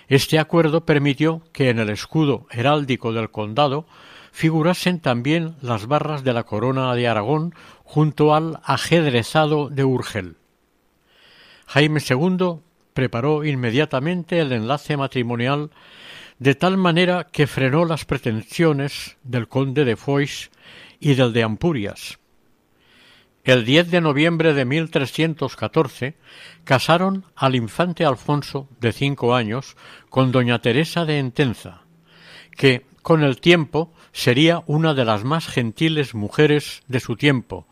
Este 0.07 0.39
acuerdo 0.39 0.83
permitió 0.83 1.43
que 1.53 1.69
en 1.69 1.77
el 1.77 1.91
escudo 1.91 2.47
heráldico 2.49 3.13
del 3.13 3.29
condado 3.29 3.85
figurasen 4.33 4.99
también 4.99 5.55
las 5.61 5.85
barras 5.85 6.23
de 6.23 6.33
la 6.33 6.43
corona 6.43 6.93
de 6.95 7.07
Aragón 7.07 7.53
junto 7.83 8.33
al 8.33 8.59
ajedrezado 8.63 9.69
de 9.69 9.83
Urgel. 9.83 10.37
Jaime 11.67 12.01
II 12.07 12.59
preparó 12.93 13.43
inmediatamente 13.43 14.39
el 14.39 14.51
enlace 14.51 14.97
matrimonial 14.97 15.71
de 16.39 16.55
tal 16.55 16.77
manera 16.77 17.27
que 17.31 17.47
frenó 17.47 17.85
las 17.85 18.05
pretensiones 18.05 19.17
del 19.23 19.47
conde 19.47 19.85
de 19.85 19.95
Foix 19.95 20.51
y 20.99 21.15
del 21.15 21.33
de 21.33 21.43
Ampurias. 21.43 22.19
El 23.43 23.65
10 23.65 23.91
de 23.91 24.01
noviembre 24.01 24.53
de 24.53 24.63
1314 24.63 26.15
casaron 26.63 27.25
al 27.35 27.55
infante 27.55 28.05
Alfonso, 28.05 28.69
de 28.79 28.93
cinco 28.93 29.35
años, 29.35 29.75
con 30.09 30.31
doña 30.31 30.59
Teresa 30.59 31.03
de 31.03 31.19
Entenza, 31.19 31.81
que, 32.55 32.85
con 33.01 33.21
el 33.21 33.41
tiempo, 33.41 33.91
sería 34.13 34.63
una 34.65 34.93
de 34.93 35.03
las 35.03 35.25
más 35.25 35.47
gentiles 35.47 36.15
mujeres 36.15 36.83
de 36.87 37.01
su 37.01 37.17
tiempo 37.17 37.67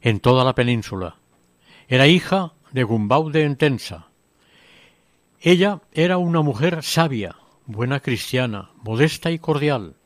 en 0.00 0.20
toda 0.20 0.44
la 0.44 0.54
península. 0.54 1.16
Era 1.88 2.06
hija 2.06 2.52
de 2.72 2.84
Gumbau 2.84 3.30
de 3.30 3.44
Entensa. 3.44 4.08
Ella 5.40 5.80
era 5.92 6.18
una 6.18 6.42
mujer 6.42 6.82
sabia, 6.82 7.36
buena 7.66 8.00
cristiana, 8.00 8.70
modesta 8.82 9.30
y 9.30 9.38
cordial. 9.38 9.96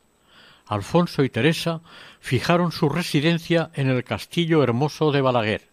Alfonso 0.67 1.25
y 1.25 1.29
Teresa 1.29 1.83
fijaron 2.21 2.73
su 2.73 2.89
residencia 2.89 3.71
en 3.75 3.89
el 3.89 4.05
castillo 4.05 4.63
hermoso 4.63 5.13
de 5.13 5.21
Balaguer 5.21 5.69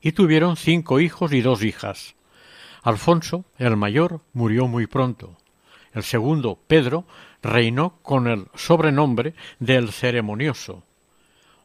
y 0.00 0.12
tuvieron 0.12 0.56
cinco 0.56 1.00
hijos 1.00 1.32
y 1.32 1.40
dos 1.40 1.62
hijas. 1.64 2.14
Alfonso, 2.82 3.44
el 3.56 3.76
mayor, 3.76 4.20
murió 4.32 4.68
muy 4.68 4.86
pronto. 4.86 5.36
El 5.92 6.02
segundo, 6.02 6.58
Pedro, 6.66 7.06
reinó 7.42 7.98
con 8.02 8.28
el 8.28 8.46
sobrenombre 8.54 9.34
del 9.58 9.90
ceremonioso, 9.92 10.84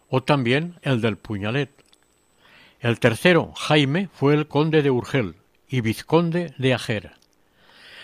o 0.09 0.23
también 0.23 0.79
el 0.81 1.01
del 1.01 1.17
puñalet. 1.17 1.82
El 2.83 2.99
tercero, 2.99 3.53
Jaime, 3.55 4.09
fue 4.11 4.33
el 4.33 4.49
conde 4.49 4.81
de 4.81 4.91
Urgel 4.91 5.37
y 5.69 5.79
vizconde 5.79 6.53
de 6.57 6.73
Ajer. 6.73 7.13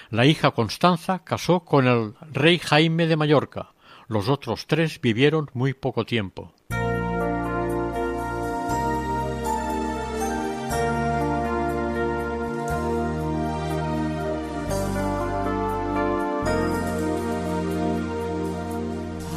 La 0.10 0.26
hija 0.26 0.52
Constanza 0.52 1.26
casó 1.26 1.66
con 1.66 1.86
el 1.86 2.14
rey 2.32 2.60
Jaime 2.60 3.06
de 3.06 3.18
Mallorca, 3.18 3.74
los 4.08 4.30
otros 4.30 4.68
tres 4.68 5.02
vivieron 5.02 5.50
muy 5.54 5.74
poco 5.74 6.06
tiempo. 6.06 6.54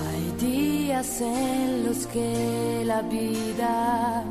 Hay 0.06 0.30
días 0.38 1.20
en 1.20 1.84
los 1.84 2.06
que 2.06 2.84
la 2.86 3.02
vida 3.02 4.24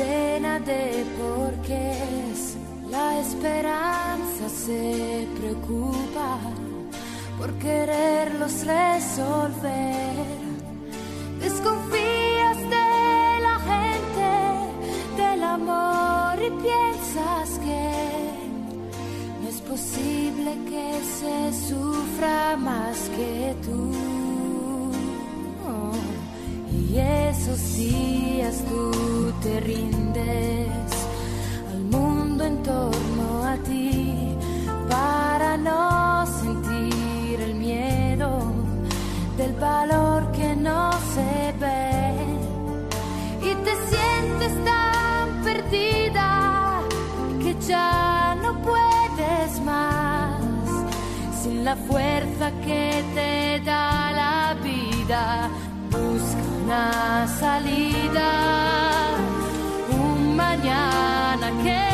llena 0.00 0.58
de 0.60 1.04
porqués, 1.18 2.56
la 2.90 3.18
esperanza 3.20 4.44
se 4.48 5.26
preocupa 5.38 6.30
por 7.38 7.50
quererlos 7.64 8.54
resolver. 8.66 10.38
Desconfías 11.40 12.58
de 12.76 12.90
la 13.46 13.56
gente, 13.70 14.30
del 15.20 15.42
amor 15.42 16.34
y 16.48 16.50
piensas 16.66 17.48
que 17.66 17.86
no 19.40 19.48
es 19.48 19.60
posible 19.72 20.50
que 20.70 20.88
se 21.18 21.36
sufra 21.68 22.56
más 22.56 22.98
que 23.16 23.54
tú. 23.64 24.29
Y 26.92 26.98
esos 26.98 27.76
días 27.76 28.64
tú 28.68 29.32
te 29.42 29.60
rindes 29.60 30.90
al 31.72 31.84
mundo 31.84 32.44
en 32.44 32.62
torno 32.64 33.44
a 33.44 33.54
ti 33.58 34.36
para 34.88 35.56
no 35.56 36.26
sentir 36.26 36.60
del 39.40 39.52
valor 39.54 40.30
que 40.32 40.54
no 40.54 40.90
se 41.14 41.54
ve. 41.58 42.12
Y 43.48 43.54
te 43.64 43.74
sientes 43.90 44.52
tan 44.64 45.42
perdida 45.42 46.82
que 47.42 47.54
ya 47.66 48.36
no 48.42 48.50
puedes 48.60 49.60
más. 49.62 50.42
Sin 51.42 51.64
la 51.64 51.74
fuerza 51.88 52.50
que 52.66 53.02
te 53.14 53.64
da 53.64 54.12
la 54.12 54.54
vida 54.62 55.48
busca 55.90 56.42
una 56.64 57.26
salida. 57.38 58.30
Un 59.90 60.36
mañana 60.36 61.50
que 61.62 61.89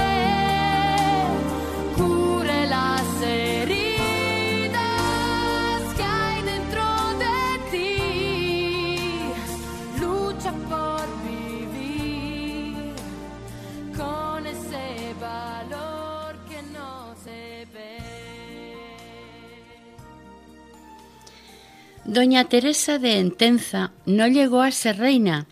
Doña 22.16 22.48
Teresa 22.48 22.98
de 22.98 23.18
Entenza 23.18 23.92
no 24.06 24.26
llegó 24.26 24.62
a 24.62 24.70
ser 24.70 24.96
reina, 24.96 25.46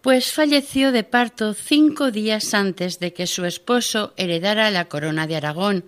pues 0.00 0.30
falleció 0.30 0.92
de 0.92 1.02
parto 1.02 1.54
cinco 1.54 2.12
días 2.12 2.54
antes 2.54 3.00
de 3.00 3.12
que 3.12 3.26
su 3.26 3.44
esposo 3.44 4.14
heredara 4.16 4.70
la 4.70 4.84
corona 4.84 5.26
de 5.26 5.34
Aragón, 5.34 5.84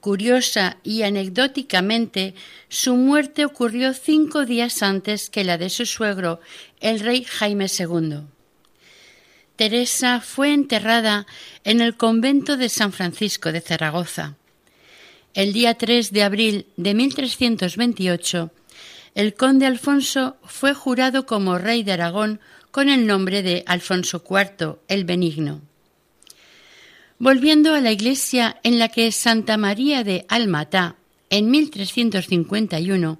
Curiosa 0.00 0.78
y 0.82 1.02
anecdóticamente, 1.02 2.34
su 2.70 2.96
muerte 2.96 3.44
ocurrió 3.44 3.92
cinco 3.92 4.46
días 4.46 4.82
antes 4.82 5.28
que 5.28 5.44
la 5.44 5.58
de 5.58 5.68
su 5.68 5.84
suegro, 5.84 6.40
el 6.80 7.00
rey 7.00 7.22
Jaime 7.24 7.66
II. 7.66 8.20
Teresa 9.56 10.22
fue 10.22 10.54
enterrada 10.54 11.26
en 11.64 11.82
el 11.82 11.98
convento 11.98 12.56
de 12.56 12.70
San 12.70 12.92
Francisco 12.92 13.52
de 13.52 13.60
Zaragoza. 13.60 14.36
El 15.34 15.52
día 15.52 15.74
3 15.74 16.12
de 16.12 16.22
abril 16.22 16.66
de 16.78 16.94
1328, 16.94 18.52
el 19.18 19.34
conde 19.34 19.66
Alfonso 19.66 20.36
fue 20.44 20.74
jurado 20.74 21.26
como 21.26 21.58
rey 21.58 21.82
de 21.82 21.90
Aragón 21.90 22.38
con 22.70 22.88
el 22.88 23.04
nombre 23.04 23.42
de 23.42 23.64
Alfonso 23.66 24.22
IV 24.24 24.76
el 24.86 25.04
Benigno. 25.04 25.60
Volviendo 27.18 27.74
a 27.74 27.80
la 27.80 27.90
iglesia 27.90 28.60
en 28.62 28.78
la 28.78 28.90
que 28.90 29.10
Santa 29.10 29.56
María 29.56 30.04
de 30.04 30.24
Almatá, 30.28 30.94
en 31.30 31.50
1351, 31.50 33.18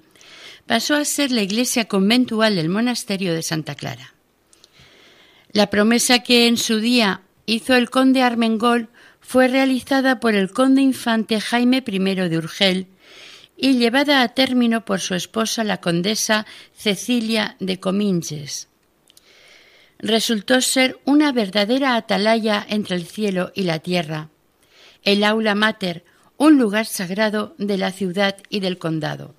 pasó 0.65 0.95
a 0.95 1.03
ser 1.03 1.31
la 1.31 1.41
iglesia 1.41 1.89
conventual 1.89 2.55
del 2.55 2.69
monasterio 2.69 3.33
de 3.33 3.43
Santa 3.43 3.75
Clara. 3.75 4.13
La 5.51 5.69
promesa 5.69 6.19
que 6.19 6.47
en 6.47 6.55
su 6.55 6.79
día 6.79 7.23
hizo 7.45 7.75
el 7.75 7.89
conde 7.89 8.23
Armengol 8.23 8.87
fue 9.19 9.49
realizada 9.49 10.21
por 10.21 10.33
el 10.33 10.51
conde 10.51 10.81
infante 10.81 11.41
Jaime 11.41 11.83
I 11.85 11.99
de 11.99 12.37
Urgel 12.37 12.87
y 13.61 13.77
llevada 13.77 14.21
a 14.21 14.29
término 14.29 14.85
por 14.85 15.01
su 15.01 15.15
esposa 15.15 15.63
la 15.63 15.81
condesa 15.81 16.45
Cecilia 16.73 17.57
de 17.59 17.79
Cominges. 17.79 18.69
Resultó 19.99 20.61
ser 20.61 20.97
una 21.03 21.33
verdadera 21.33 21.95
atalaya 21.95 22.65
entre 22.69 22.95
el 22.95 23.05
cielo 23.05 23.51
y 23.53 23.63
la 23.63 23.79
tierra, 23.79 24.29
el 25.03 25.25
aula 25.25 25.55
mater, 25.55 26.05
un 26.37 26.57
lugar 26.57 26.85
sagrado 26.85 27.53
de 27.57 27.77
la 27.77 27.91
ciudad 27.91 28.37
y 28.49 28.61
del 28.61 28.77
condado. 28.77 29.35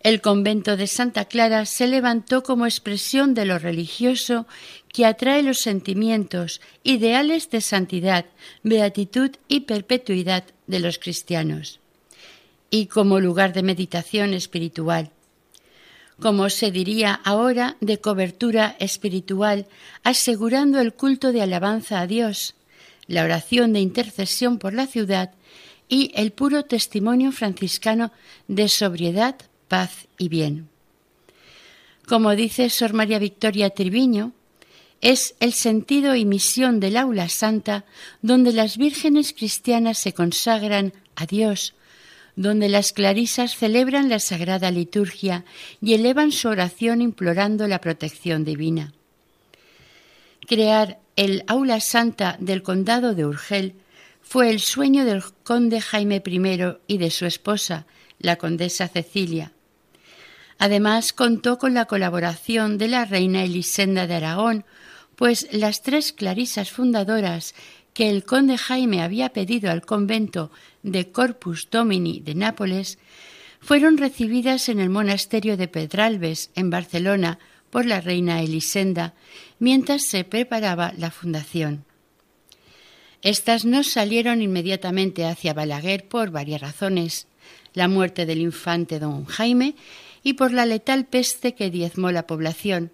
El 0.00 0.20
convento 0.20 0.76
de 0.76 0.86
Santa 0.86 1.24
Clara 1.24 1.64
se 1.64 1.86
levantó 1.86 2.42
como 2.42 2.66
expresión 2.66 3.32
de 3.32 3.46
lo 3.46 3.58
religioso 3.58 4.46
que 4.92 5.06
atrae 5.06 5.42
los 5.42 5.60
sentimientos, 5.60 6.60
ideales 6.82 7.48
de 7.48 7.62
santidad, 7.62 8.26
beatitud 8.62 9.30
y 9.48 9.60
perpetuidad 9.60 10.44
de 10.66 10.80
los 10.80 10.98
cristianos, 10.98 11.80
y 12.74 12.86
como 12.86 13.20
lugar 13.20 13.52
de 13.52 13.62
meditación 13.62 14.34
espiritual, 14.34 15.12
como 16.18 16.50
se 16.50 16.72
diría 16.72 17.14
ahora, 17.22 17.76
de 17.80 18.00
cobertura 18.00 18.74
espiritual, 18.80 19.68
asegurando 20.02 20.80
el 20.80 20.92
culto 20.92 21.30
de 21.30 21.40
alabanza 21.40 22.00
a 22.00 22.08
Dios, 22.08 22.56
la 23.06 23.22
oración 23.22 23.74
de 23.74 23.78
intercesión 23.78 24.58
por 24.58 24.74
la 24.74 24.88
ciudad 24.88 25.30
y 25.88 26.10
el 26.16 26.32
puro 26.32 26.64
testimonio 26.64 27.30
franciscano 27.30 28.10
de 28.48 28.68
sobriedad, 28.68 29.36
paz 29.68 30.08
y 30.18 30.28
bien. 30.28 30.68
Como 32.08 32.34
dice 32.34 32.70
Sor 32.70 32.92
María 32.92 33.20
Victoria 33.20 33.70
Triviño, 33.70 34.32
es 35.00 35.36
el 35.38 35.52
sentido 35.52 36.16
y 36.16 36.24
misión 36.24 36.80
del 36.80 36.96
aula 36.96 37.28
santa 37.28 37.84
donde 38.20 38.52
las 38.52 38.78
vírgenes 38.78 39.32
cristianas 39.32 39.98
se 39.98 40.12
consagran 40.12 40.92
a 41.14 41.26
Dios 41.26 41.74
donde 42.36 42.68
las 42.68 42.92
clarisas 42.92 43.56
celebran 43.56 44.08
la 44.08 44.18
sagrada 44.18 44.70
liturgia 44.70 45.44
y 45.80 45.94
elevan 45.94 46.32
su 46.32 46.48
oración 46.48 47.00
implorando 47.00 47.68
la 47.68 47.80
protección 47.80 48.44
divina. 48.44 48.92
Crear 50.46 50.98
el 51.16 51.44
aula 51.46 51.80
santa 51.80 52.36
del 52.40 52.62
condado 52.62 53.14
de 53.14 53.24
Urgel 53.24 53.74
fue 54.22 54.50
el 54.50 54.60
sueño 54.60 55.04
del 55.04 55.22
conde 55.44 55.80
Jaime 55.80 56.22
I 56.24 56.76
y 56.86 56.98
de 56.98 57.10
su 57.10 57.26
esposa, 57.26 57.86
la 58.18 58.36
condesa 58.36 58.88
Cecilia. 58.88 59.52
Además, 60.58 61.12
contó 61.12 61.58
con 61.58 61.74
la 61.74 61.84
colaboración 61.84 62.78
de 62.78 62.88
la 62.88 63.04
reina 63.04 63.44
Elisenda 63.44 64.06
de 64.06 64.14
Aragón, 64.14 64.64
pues 65.16 65.48
las 65.52 65.82
tres 65.82 66.12
clarisas 66.12 66.70
fundadoras 66.70 67.54
que 67.94 68.10
el 68.10 68.24
conde 68.24 68.58
Jaime 68.58 69.02
había 69.02 69.30
pedido 69.30 69.70
al 69.70 69.82
convento 69.82 70.50
de 70.82 71.10
Corpus 71.10 71.68
Domini 71.70 72.20
de 72.20 72.34
Nápoles 72.34 72.98
fueron 73.60 73.96
recibidas 73.96 74.68
en 74.68 74.80
el 74.80 74.90
monasterio 74.90 75.56
de 75.56 75.68
Pedralbes, 75.68 76.50
en 76.54 76.68
Barcelona, 76.68 77.38
por 77.70 77.86
la 77.86 78.00
reina 78.00 78.42
Elisenda, 78.42 79.14
mientras 79.58 80.02
se 80.02 80.24
preparaba 80.24 80.92
la 80.98 81.10
fundación. 81.10 81.84
Estas 83.22 83.64
no 83.64 83.82
salieron 83.82 84.42
inmediatamente 84.42 85.24
hacia 85.24 85.54
Balaguer 85.54 86.06
por 86.06 86.30
varias 86.30 86.60
razones, 86.60 87.26
la 87.72 87.88
muerte 87.88 88.26
del 88.26 88.40
infante 88.40 88.98
don 88.98 89.24
Jaime 89.24 89.76
y 90.22 90.34
por 90.34 90.52
la 90.52 90.66
letal 90.66 91.06
peste 91.06 91.54
que 91.54 91.70
diezmó 91.70 92.12
la 92.12 92.26
población. 92.26 92.92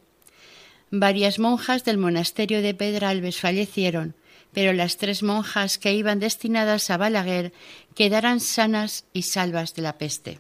Varias 0.91 1.39
monjas 1.39 1.85
del 1.85 1.99
monasterio 1.99 2.63
de 2.63 2.75
Pedralbes 2.75 3.41
fallecieron, 3.41 4.15
pero 4.53 4.73
las 4.73 4.97
tres 4.97 5.23
monjas 5.23 5.79
que 5.79 5.95
iban 5.95 6.21
destinadas 6.21 6.91
a 6.91 6.97
Balaguer 6.97 7.53
quedaran 7.95 8.41
sanas 8.41 9.05
y 9.13 9.23
salvas 9.23 9.75
de 9.75 9.83
la 9.83 9.99
peste. 9.99 10.39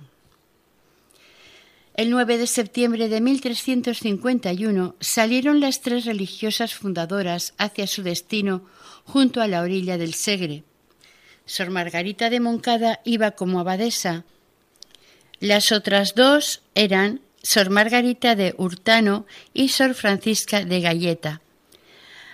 El 1.94 2.10
9 2.10 2.38
de 2.38 2.46
septiembre 2.46 3.08
de 3.08 3.20
1351 3.20 4.94
salieron 5.00 5.60
las 5.60 5.82
tres 5.82 6.04
religiosas 6.06 6.74
fundadoras 6.74 7.52
hacia 7.58 7.86
su 7.86 8.02
destino 8.02 8.64
junto 9.04 9.42
a 9.42 9.48
la 9.48 9.60
orilla 9.60 9.98
del 9.98 10.14
Segre. 10.14 10.64
Sor 11.44 11.70
Margarita 11.70 12.30
de 12.30 12.40
Moncada 12.40 13.00
iba 13.04 13.32
como 13.32 13.60
abadesa. 13.60 14.24
Las 15.40 15.72
otras 15.72 16.14
dos 16.14 16.62
eran 16.74 17.20
Sor 17.42 17.70
Margarita 17.70 18.36
de 18.36 18.54
Hurtano 18.56 19.26
y 19.52 19.68
Sor 19.68 19.94
Francisca 19.94 20.64
de 20.64 20.80
Galleta. 20.80 21.40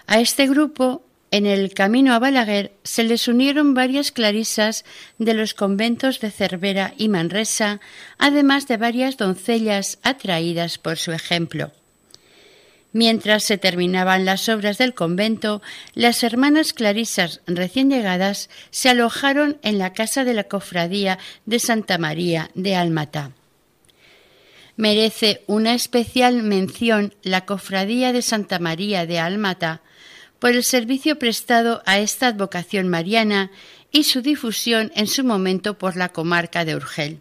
A 0.07 0.21
este 0.21 0.47
grupo 0.47 1.06
en 1.37 1.45
el 1.45 1.75
camino 1.75 2.15
a 2.15 2.19
Balaguer 2.19 2.73
se 2.83 3.05
les 3.05 3.29
unieron 3.29 3.75
varias 3.75 4.11
clarisas 4.11 4.87
de 5.19 5.35
los 5.35 5.53
conventos 5.53 6.19
de 6.21 6.31
Cervera 6.31 6.95
y 6.97 7.11
Manresa, 7.11 7.81
además 8.17 8.67
de 8.69 8.79
varias 8.79 9.19
doncellas 9.19 9.99
atraídas 10.03 10.79
por 10.79 10.97
su 10.97 11.13
ejemplo. 11.13 11.73
Mientras 12.93 13.45
se 13.45 13.59
terminaban 13.59 14.25
las 14.25 14.49
obras 14.49 14.79
del 14.79 14.95
convento, 14.95 15.61
las 15.93 16.23
hermanas 16.23 16.73
clarisas 16.73 17.43
recién 17.47 17.91
llegadas 17.91 18.49
se 18.71 18.89
alojaron 18.89 19.59
en 19.63 19.77
la 19.77 19.93
casa 19.93 20.25
de 20.25 20.33
la 20.33 20.45
cofradía 20.45 21.19
de 21.45 21.59
Santa 21.59 21.99
María 21.99 22.51
de 22.55 22.77
Almatá. 22.77 23.33
Merece 24.77 25.43
una 25.47 25.75
especial 25.75 26.43
mención 26.43 27.15
la 27.23 27.45
cofradía 27.45 28.15
de 28.15 28.23
Santa 28.23 28.59
María 28.59 29.05
de 29.05 29.19
Almatá, 29.19 29.83
por 30.47 30.55
el 30.55 30.63
servicio 30.63 31.19
prestado 31.19 31.83
a 31.87 31.99
esta 31.99 32.29
advocación 32.29 32.87
mariana 32.87 33.51
y 33.91 34.05
su 34.05 34.23
difusión 34.23 34.93
en 34.95 35.09
su 35.09 35.25
momento 35.25 35.77
por 35.77 35.97
la 35.97 36.11
comarca 36.11 36.65
de 36.65 36.77
Urgel. 36.77 37.21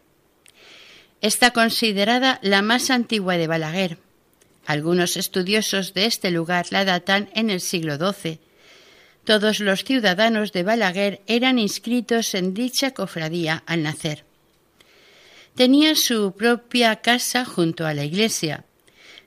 Está 1.21 1.49
considerada 1.49 2.37
la 2.43 2.61
más 2.61 2.91
antigua 2.91 3.35
de 3.37 3.47
Balaguer. 3.47 3.97
Algunos 4.67 5.17
estudiosos 5.17 5.95
de 5.95 6.05
este 6.05 6.29
lugar 6.29 6.67
la 6.69 6.85
datan 6.85 7.31
en 7.33 7.49
el 7.49 7.61
siglo 7.61 7.97
XII. 7.97 8.37
Todos 9.23 9.59
los 9.59 9.83
ciudadanos 9.83 10.51
de 10.51 10.61
Balaguer 10.61 11.23
eran 11.25 11.57
inscritos 11.57 12.35
en 12.35 12.53
dicha 12.53 12.91
cofradía 12.91 13.63
al 13.65 13.81
nacer. 13.81 14.23
Tenía 15.55 15.95
su 15.95 16.33
propia 16.33 16.97
casa 16.97 17.43
junto 17.43 17.87
a 17.87 17.95
la 17.95 18.03
iglesia, 18.03 18.65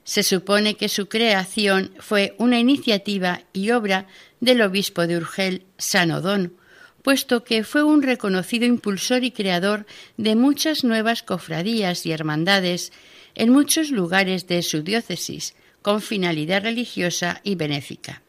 se 0.09 0.23
supone 0.23 0.77
que 0.77 0.89
su 0.89 1.07
creación 1.07 1.93
fue 1.99 2.35
una 2.39 2.59
iniciativa 2.59 3.43
y 3.53 3.73
obra 3.73 4.07
del 4.41 4.63
obispo 4.63 5.07
de 5.07 5.19
Urgel, 5.19 5.67
San 5.77 6.13
Odón, 6.13 6.55
puesto 7.03 7.45
que 7.45 7.63
fue 7.63 7.83
un 7.83 8.01
reconocido 8.01 8.65
impulsor 8.65 9.23
y 9.23 9.33
creador 9.33 9.85
de 10.17 10.35
muchas 10.35 10.83
nuevas 10.83 11.23
cofradías 11.23 12.07
y 12.07 12.13
hermandades 12.13 12.91
en 13.35 13.51
muchos 13.51 13.91
lugares 13.91 14.47
de 14.47 14.63
su 14.63 14.81
diócesis, 14.81 15.55
con 15.83 16.01
finalidad 16.01 16.63
religiosa 16.63 17.43
y 17.45 17.57
benéfica. 17.57 18.23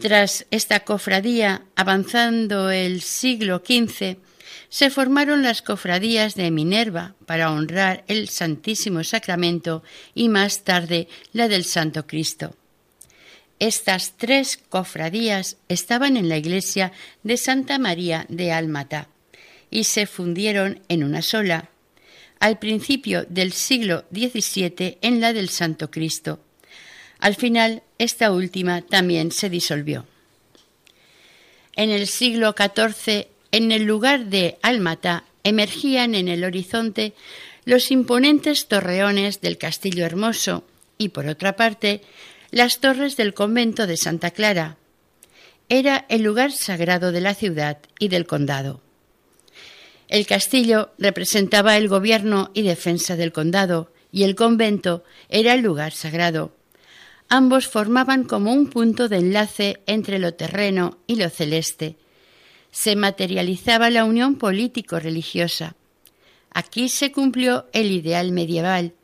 Tras 0.00 0.46
esta 0.50 0.80
cofradía, 0.80 1.64
avanzando 1.76 2.70
el 2.70 3.02
siglo 3.02 3.62
XV, 3.62 4.16
se 4.68 4.90
formaron 4.90 5.42
las 5.42 5.62
cofradías 5.62 6.34
de 6.34 6.50
Minerva 6.50 7.14
para 7.26 7.52
honrar 7.52 8.04
el 8.08 8.28
Santísimo 8.28 9.04
Sacramento 9.04 9.82
y 10.14 10.28
más 10.28 10.64
tarde 10.64 11.08
la 11.32 11.48
del 11.48 11.64
Santo 11.64 12.06
Cristo. 12.06 12.54
Estas 13.58 14.16
tres 14.16 14.56
cofradías 14.68 15.56
estaban 15.68 16.16
en 16.16 16.28
la 16.28 16.36
iglesia 16.36 16.92
de 17.22 17.36
Santa 17.36 17.78
María 17.78 18.24
de 18.28 18.52
Almata 18.52 19.08
y 19.70 19.84
se 19.84 20.06
fundieron 20.06 20.80
en 20.88 21.02
una 21.02 21.22
sola, 21.22 21.70
al 22.40 22.58
principio 22.58 23.24
del 23.28 23.52
siglo 23.52 24.04
XVII 24.12 24.98
en 25.02 25.20
la 25.20 25.32
del 25.32 25.48
Santo 25.48 25.90
Cristo. 25.90 26.40
Al 27.18 27.34
final, 27.34 27.82
esta 27.98 28.30
última 28.30 28.82
también 28.82 29.32
se 29.32 29.50
disolvió. 29.50 30.06
En 31.74 31.90
el 31.90 32.06
siglo 32.06 32.54
XIV 32.56 33.26
en 33.58 33.72
el 33.72 33.82
lugar 33.82 34.26
de 34.26 34.56
Almatá 34.62 35.24
emergían 35.42 36.14
en 36.14 36.28
el 36.28 36.44
horizonte 36.44 37.12
los 37.64 37.90
imponentes 37.90 38.68
torreones 38.68 39.40
del 39.40 39.58
Castillo 39.58 40.06
Hermoso 40.06 40.62
y, 40.96 41.08
por 41.08 41.26
otra 41.26 41.56
parte, 41.56 42.02
las 42.52 42.78
torres 42.78 43.16
del 43.16 43.34
convento 43.34 43.88
de 43.88 43.96
Santa 43.96 44.30
Clara. 44.30 44.76
Era 45.68 46.06
el 46.08 46.22
lugar 46.22 46.52
sagrado 46.52 47.10
de 47.10 47.20
la 47.20 47.34
ciudad 47.34 47.78
y 47.98 48.06
del 48.08 48.26
condado. 48.26 48.80
El 50.06 50.24
castillo 50.24 50.92
representaba 50.96 51.76
el 51.76 51.88
gobierno 51.88 52.52
y 52.54 52.62
defensa 52.62 53.16
del 53.16 53.32
condado, 53.32 53.92
y 54.12 54.22
el 54.22 54.36
convento 54.36 55.02
era 55.28 55.52
el 55.54 55.62
lugar 55.62 55.92
sagrado. 55.92 56.54
Ambos 57.28 57.66
formaban 57.66 58.22
como 58.22 58.52
un 58.52 58.70
punto 58.70 59.08
de 59.08 59.16
enlace 59.16 59.80
entre 59.86 60.20
lo 60.20 60.34
terreno 60.34 60.98
y 61.08 61.16
lo 61.16 61.28
celeste. 61.28 61.96
Se 62.70 62.96
materializaba 62.96 63.90
la 63.90 64.04
unión 64.04 64.36
político-religiosa. 64.36 65.74
Aquí 66.50 66.88
se 66.88 67.12
cumplió 67.12 67.66
el 67.72 67.90
ideal 67.90 68.32
medieval, 68.32 68.94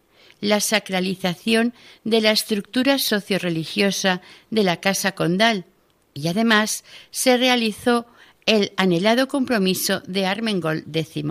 la 0.40 0.60
sacralización 0.60 1.74
de 2.04 2.20
la 2.20 2.30
estructura 2.30 2.98
socio-religiosa 2.98 4.20
de 4.50 4.62
la 4.62 4.80
Casa 4.80 5.12
Condal, 5.12 5.64
y 6.12 6.28
además 6.28 6.84
se 7.10 7.36
realizó 7.36 8.06
el 8.46 8.72
anhelado 8.76 9.28
compromiso 9.28 10.00
de 10.06 10.26
Armengol 10.26 10.84
X. 10.92 11.24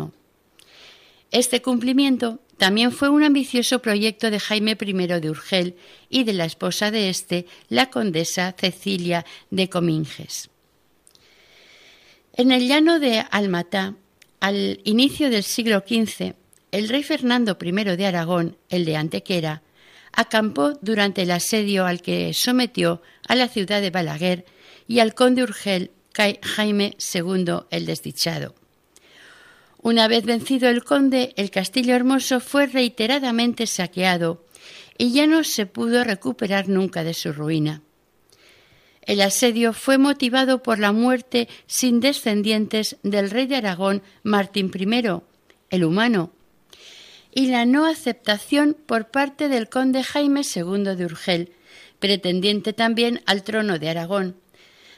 Este 1.31 1.61
cumplimiento 1.61 2.39
también 2.57 2.91
fue 2.91 3.09
un 3.09 3.23
ambicioso 3.23 3.79
proyecto 3.79 4.29
de 4.29 4.39
Jaime 4.39 4.77
I 4.79 4.93
de 4.93 5.29
Urgel 5.29 5.75
y 6.09 6.23
de 6.23 6.33
la 6.33 6.45
esposa 6.45 6.91
de 6.91 7.09
éste, 7.09 7.45
la 7.69 7.89
condesa 7.89 8.55
Cecilia 8.57 9.25
de 9.49 9.69
Cominges. 9.69 10.49
En 12.35 12.51
el 12.51 12.67
llano 12.67 12.99
de 12.99 13.23
Almatá, 13.29 13.93
al 14.39 14.79
inicio 14.85 15.29
del 15.29 15.43
siglo 15.43 15.83
XV, 15.87 16.33
el 16.71 16.89
rey 16.89 17.03
Fernando 17.03 17.55
I 17.61 17.71
de 17.71 18.07
Aragón, 18.07 18.57
el 18.69 18.85
de 18.85 18.97
Antequera, 18.97 19.61
acampó 20.11 20.73
durante 20.81 21.21
el 21.21 21.29
asedio 21.29 21.85
al 21.85 22.01
que 22.01 22.33
sometió 22.33 23.03
a 23.27 23.35
la 23.35 23.47
ciudad 23.47 23.81
de 23.81 23.91
Balaguer 23.91 24.45
y 24.87 24.97
al 24.97 25.13
conde 25.13 25.43
Urgel 25.43 25.91
Jaime 26.41 26.97
II 27.13 27.45
el 27.69 27.85
Desdichado. 27.85 28.55
Una 29.83 30.07
vez 30.07 30.25
vencido 30.25 30.69
el 30.69 30.83
conde, 30.83 31.35
el 31.37 31.51
castillo 31.51 31.93
hermoso 31.93 32.39
fue 32.39 32.65
reiteradamente 32.65 33.67
saqueado 33.67 34.43
y 34.97 35.11
ya 35.11 35.27
no 35.27 35.43
se 35.43 35.67
pudo 35.67 36.03
recuperar 36.03 36.67
nunca 36.67 37.03
de 37.03 37.13
su 37.13 37.31
ruina. 37.31 37.83
El 39.05 39.21
asedio 39.21 39.73
fue 39.73 39.97
motivado 39.97 40.63
por 40.63 40.79
la 40.79 40.91
muerte 40.93 41.49
sin 41.67 41.99
descendientes 41.99 42.97
del 43.03 43.29
rey 43.29 43.47
de 43.47 43.57
Aragón 43.57 44.01
Martín 44.23 44.71
I, 44.73 45.21
el 45.69 45.83
humano, 45.83 46.31
y 47.35 47.47
la 47.47 47.65
no 47.65 47.85
aceptación 47.85 48.77
por 48.85 49.09
parte 49.09 49.49
del 49.49 49.67
conde 49.67 50.03
Jaime 50.03 50.41
II 50.43 50.95
de 50.95 51.05
Urgel, 51.05 51.51
pretendiente 51.99 52.73
también 52.73 53.21
al 53.25 53.43
trono 53.43 53.77
de 53.77 53.89
Aragón, 53.89 54.35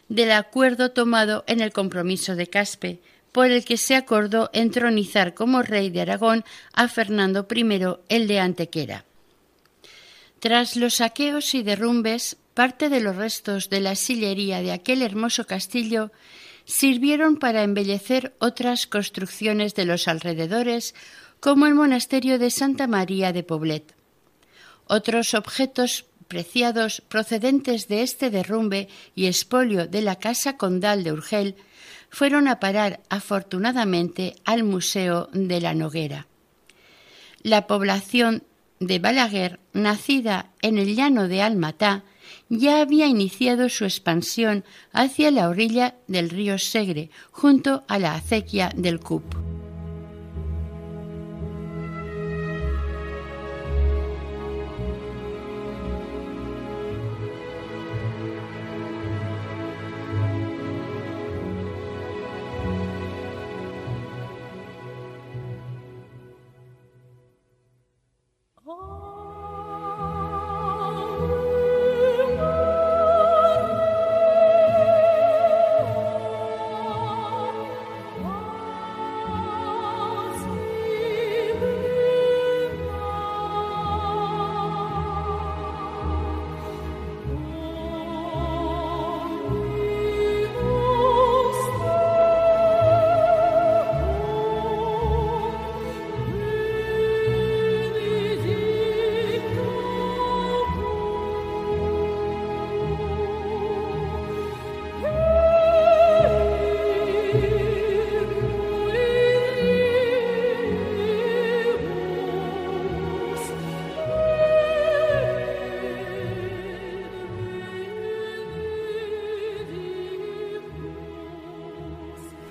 del 0.07 0.31
acuerdo 0.31 0.91
tomado 0.91 1.43
en 1.47 1.61
el 1.61 1.71
compromiso 1.71 2.35
de 2.35 2.47
Caspe, 2.47 2.99
por 3.31 3.51
el 3.51 3.65
que 3.65 3.77
se 3.77 3.95
acordó 3.95 4.49
entronizar 4.53 5.33
como 5.33 5.61
rey 5.61 5.89
de 5.89 6.01
Aragón 6.01 6.45
a 6.73 6.87
Fernando 6.87 7.47
I 7.53 7.83
el 8.09 8.27
de 8.27 8.39
Antequera. 8.39 9.03
Tras 10.39 10.75
los 10.75 10.95
saqueos 10.95 11.53
y 11.55 11.63
derrumbes, 11.63 12.37
parte 12.55 12.89
de 12.89 13.01
los 13.01 13.15
restos 13.15 13.69
de 13.69 13.81
la 13.81 13.95
sillería 13.95 14.61
de 14.61 14.71
aquel 14.71 15.03
hermoso 15.03 15.45
castillo 15.45 16.11
sirvieron 16.63 17.35
para 17.35 17.61
embellecer 17.61 18.33
otras 18.39 18.87
construcciones 18.87 19.75
de 19.75 19.85
los 19.85 20.07
alrededores, 20.07 20.95
como 21.39 21.67
el 21.67 21.75
monasterio 21.75 22.39
de 22.39 22.49
Santa 22.49 22.87
María 22.87 23.33
de 23.33 23.43
Poblet. 23.43 23.93
Otros 24.87 25.33
objetos 25.33 26.05
preciados 26.27 27.01
procedentes 27.07 27.87
de 27.87 28.01
este 28.01 28.31
derrumbe 28.31 28.87
y 29.13 29.27
expolio 29.27 29.85
de 29.85 30.01
la 30.01 30.15
casa 30.15 30.57
condal 30.57 31.03
de 31.03 31.11
Urgel 31.11 31.55
fueron 32.09 32.47
a 32.47 32.59
parar 32.59 33.01
afortunadamente 33.09 34.35
al 34.45 34.63
Museo 34.63 35.29
de 35.33 35.59
la 35.59 35.73
Noguera. 35.73 36.25
La 37.43 37.67
población 37.67 38.43
de 38.79 38.99
Balaguer, 38.99 39.59
nacida 39.73 40.51
en 40.61 40.77
el 40.77 40.95
llano 40.95 41.27
de 41.27 41.41
Almatá, 41.41 42.03
ya 42.49 42.81
había 42.81 43.07
iniciado 43.07 43.69
su 43.69 43.85
expansión 43.85 44.63
hacia 44.91 45.31
la 45.31 45.49
orilla 45.49 45.95
del 46.07 46.29
río 46.29 46.57
Segre, 46.57 47.09
junto 47.31 47.83
a 47.87 47.99
la 47.99 48.15
acequia 48.15 48.71
del 48.75 48.99
Cup. 48.99 49.54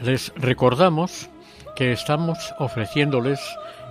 Les 0.04 0.34
recordamos 0.36 1.30
que 1.76 1.90
estamos 1.90 2.54
ofreciéndoles 2.58 3.40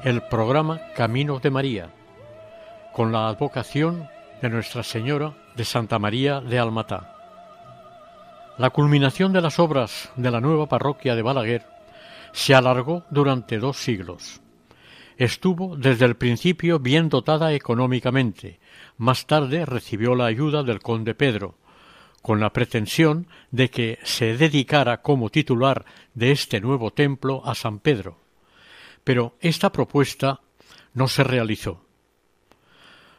el 0.04 0.22
programa 0.22 0.80
Caminos 0.96 1.42
de 1.42 1.50
María, 1.50 1.90
con 2.94 3.12
la 3.12 3.30
advocación 3.30 4.08
de 4.40 4.50
Nuestra 4.50 4.84
Señora 4.84 5.34
de 5.56 5.66
Santa 5.66 5.98
María 5.98 6.40
de 6.40 6.60
Almatá. 6.60 7.18
La 8.60 8.70
culminación 8.70 9.34
de 9.34 9.42
las 9.42 9.58
obras 9.58 10.12
de 10.16 10.30
la 10.30 10.40
nueva 10.40 10.68
parroquia 10.68 11.16
de 11.16 11.24
Balaguer 11.24 11.66
se 12.32 12.54
alargó 12.54 13.06
durante 13.10 13.58
dos 13.58 13.78
siglos. 13.78 14.40
Estuvo 15.18 15.76
desde 15.78 16.06
el 16.06 16.16
principio 16.16 16.78
bien 16.78 17.10
dotada 17.10 17.54
económicamente, 17.54 18.60
más 18.98 19.26
tarde 19.26 19.66
recibió 19.66 20.14
la 20.14 20.26
ayuda 20.26 20.62
del 20.62 20.78
conde 20.78 21.16
Pedro, 21.16 21.56
con 22.24 22.40
la 22.40 22.54
pretensión 22.54 23.28
de 23.52 23.70
que 23.70 24.00
se 24.04 24.38
dedicara 24.38 25.02
como 25.02 25.30
titular 25.30 25.86
de 26.16 26.32
este 26.32 26.62
nuevo 26.62 26.92
templo 26.92 27.44
a 27.46 27.54
San 27.54 27.80
Pedro. 27.80 28.18
Pero 29.04 29.36
esta 29.42 29.74
propuesta 29.74 30.40
no 30.94 31.10
se 31.10 31.26
realizó. 31.26 31.82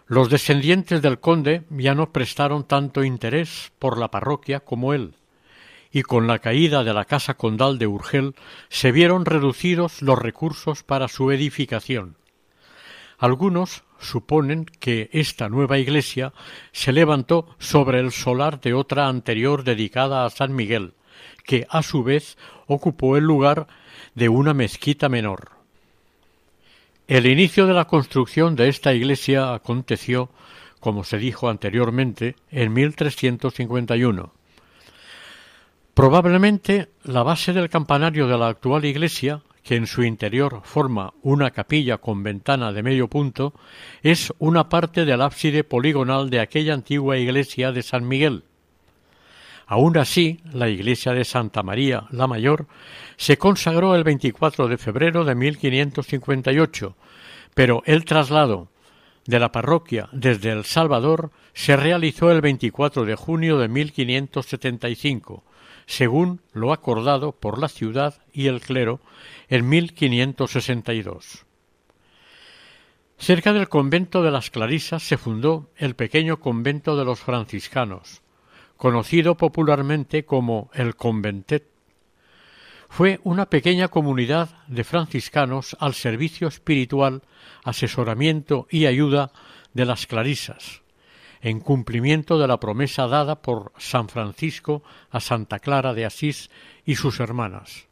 Los 0.07 0.31
descendientes 0.31 1.03
del 1.03 1.21
conde 1.21 1.65
ya 1.69 1.95
no 1.95 2.13
prestaron 2.13 2.65
tanto 2.65 3.05
interés 3.05 3.73
por 3.79 3.99
la 3.99 4.11
parroquia 4.11 4.61
como 4.61 4.95
él, 4.95 5.15
y 5.93 6.03
con 6.03 6.27
la 6.27 6.39
caída 6.39 6.83
de 6.83 6.95
la 6.95 7.05
casa 7.05 7.35
condal 7.35 7.79
de 7.79 7.87
Urgel 7.87 8.35
se 8.71 8.91
vieron 8.91 9.27
reducidos 9.27 10.01
los 10.01 10.19
recursos 10.19 10.83
para 10.83 11.09
su 11.09 11.31
edificación. 11.31 12.17
Algunos 13.19 13.85
suponen 13.99 14.67
que 14.67 15.09
esta 15.13 15.49
nueva 15.49 15.79
iglesia 15.79 16.33
se 16.73 16.93
levantó 16.93 17.49
sobre 17.59 18.01
el 18.01 18.13
solar 18.13 18.61
de 18.61 18.75
otra 18.75 19.09
anterior 19.09 19.65
dedicada 19.65 20.25
a 20.25 20.31
San 20.31 20.55
Miguel, 20.55 20.95
que 21.45 21.67
a 21.71 21.83
su 21.83 22.03
vez 22.03 22.37
ocupó 22.67 23.17
el 23.17 23.25
lugar 23.25 23.67
de 24.15 24.29
una 24.29 24.55
mezquita 24.55 25.09
menor. 25.09 25.51
El 27.07 27.27
inicio 27.27 27.67
de 27.67 27.75
la 27.75 27.87
construcción 27.87 28.57
de 28.57 28.69
esta 28.69 28.95
iglesia 28.95 29.53
aconteció, 29.53 30.31
como 30.81 31.05
se 31.05 31.19
dijo 31.19 31.49
anteriormente, 31.49 32.37
en 32.51 32.73
1351. 32.73 34.33
Probablemente 35.93 36.89
la 37.05 37.23
base 37.23 37.53
del 37.53 37.69
campanario 37.69 38.27
de 38.27 38.39
la 38.39 38.49
actual 38.49 38.85
iglesia, 38.85 39.43
que 39.65 39.77
en 39.77 39.87
su 39.87 40.05
interior 40.05 40.61
forma 40.63 41.15
una 41.23 41.51
capilla 41.51 41.99
con 41.99 42.23
ventana 42.23 42.73
de 42.73 42.83
medio 42.83 43.09
punto, 43.09 43.55
es 44.03 44.33
una 44.39 44.69
parte 44.69 45.07
del 45.07 45.23
ábside 45.23 45.65
poligonal 45.65 46.29
de 46.29 46.41
aquella 46.41 46.75
antigua 46.75 47.17
iglesia 47.17 47.73
de 47.73 47.83
San 47.83 48.07
Miguel. 48.07 48.45
Aun 49.67 49.97
así, 49.97 50.41
la 50.53 50.69
iglesia 50.69 51.13
de 51.15 51.25
Santa 51.25 51.63
María 51.63 52.05
la 52.11 52.27
Mayor 52.27 52.67
se 53.17 53.39
consagró 53.39 53.97
el 53.97 54.05
24 54.05 54.69
de 54.69 54.77
febrero 54.77 55.25
de 55.25 55.35
1558, 55.35 56.95
pero 57.55 57.83
el 57.87 58.05
traslado 58.05 58.69
de 59.25 59.41
la 59.41 59.51
parroquia 59.51 60.11
desde 60.13 60.51
El 60.51 60.67
Salvador 60.67 61.31
se 61.55 61.77
realizó 61.77 62.31
el 62.31 62.43
24 62.43 63.07
de 63.07 63.15
junio 63.15 63.59
de 63.59 63.69
1575, 63.69 65.43
según 65.87 66.41
lo 66.53 66.73
acordado 66.73 67.33
por 67.33 67.59
la 67.59 67.69
ciudad 67.69 68.23
y 68.33 68.47
el 68.47 68.61
clero 68.61 69.01
en 69.49 69.69
1562. 69.69 71.45
Cerca 73.17 73.53
del 73.53 73.69
convento 73.69 74.23
de 74.23 74.31
las 74.31 74.51
Clarisas 74.51 75.03
se 75.03 75.17
fundó 75.17 75.71
el 75.77 75.95
pequeño 75.95 76.41
convento 76.41 76.97
de 76.97 77.05
los 77.05 77.21
franciscanos, 77.21 78.23
conocido 78.77 79.37
popularmente 79.37 80.25
como 80.25 80.71
el 80.75 80.97
Conventet. 80.97 81.65
Fue 82.89 83.21
una 83.25 83.47
pequeña 83.47 83.89
comunidad 83.89 84.51
de 84.67 84.85
franciscanos 84.85 85.77
al 85.81 85.95
servicio 85.95 86.49
espiritual, 86.49 87.23
asesoramiento 87.65 88.67
y 88.71 88.87
ayuda 88.87 89.33
de 89.73 89.85
las 89.85 90.07
Clarisas, 90.07 90.84
en 91.45 91.61
cumplimiento 91.61 92.39
de 92.39 92.49
la 92.49 92.59
promesa 92.59 93.07
dada 93.07 93.43
por 93.43 93.73
San 93.77 94.09
Francisco 94.09 94.83
a 95.11 95.21
Santa 95.21 95.59
Clara 95.59 95.93
de 95.93 96.07
Asís 96.07 96.51
y 96.87 96.97
sus 96.97 97.21
hermanas. 97.21 97.87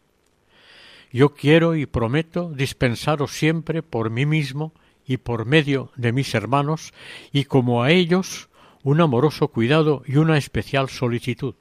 Yo 1.13 1.35
quiero 1.35 1.77
y 1.77 1.85
prometo 1.85 2.51
dispensaros 2.51 3.33
siempre 3.33 3.83
por 3.83 4.09
mí 4.09 4.25
mismo 4.25 4.73
y 5.07 5.19
por 5.19 5.45
medio 5.45 5.91
de 5.97 6.13
mis 6.13 6.35
hermanos, 6.35 6.95
y 7.31 7.45
como 7.45 7.83
a 7.83 7.91
ellos 7.91 8.49
un 8.83 9.03
amoroso 9.03 9.49
cuidado 9.49 10.03
y 10.07 10.17
una 10.17 10.39
especial 10.39 10.89
solicitud. 10.89 11.55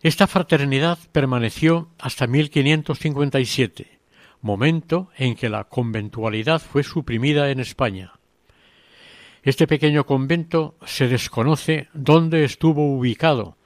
Esta 0.00 0.28
fraternidad 0.28 0.98
permaneció 1.10 1.88
hasta 1.98 2.28
1557, 2.28 3.98
momento 4.42 5.10
en 5.16 5.34
que 5.34 5.48
la 5.48 5.64
conventualidad 5.64 6.62
fue 6.62 6.84
suprimida 6.84 7.50
en 7.50 7.58
España. 7.58 8.17
Este 9.48 9.66
pequeño 9.66 10.04
convento 10.04 10.74
se 10.84 11.08
desconoce 11.08 11.88
dónde 11.94 12.44
estuvo 12.44 12.94
ubicado, 12.94 13.56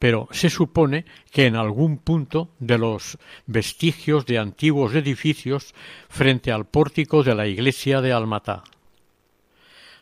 pero 0.00 0.26
se 0.32 0.50
supone 0.50 1.04
que 1.30 1.46
en 1.46 1.54
algún 1.54 1.98
punto 1.98 2.50
de 2.58 2.76
los 2.76 3.18
vestigios 3.46 4.26
de 4.26 4.38
antiguos 4.38 4.96
edificios 4.96 5.76
frente 6.08 6.50
al 6.50 6.66
pórtico 6.66 7.22
de 7.22 7.36
la 7.36 7.46
iglesia 7.46 8.00
de 8.00 8.12
Almatá. 8.12 8.64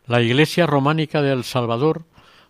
La 0.06 0.22
iglesia 0.22 0.66
románica 0.66 1.20
de 1.20 1.32
El 1.32 1.44
Salvador, 1.44 2.06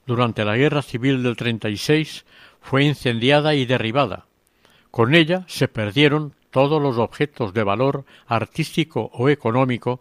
durante 0.07 0.45
la 0.45 0.57
Guerra 0.57 0.83
Civil 0.83 1.25
del 1.25 1.35
36, 1.35 2.25
fue 2.61 2.85
incendiada 2.85 3.57
y 3.57 3.67
derribada. 3.67 4.27
Con 4.93 5.17
ella 5.17 5.45
se 5.49 5.67
perdieron 5.67 6.35
todos 6.53 6.81
los 6.81 6.99
objetos 6.99 7.53
de 7.53 7.65
valor 7.65 8.05
artístico 8.29 9.11
o 9.13 9.29
económico 9.29 10.01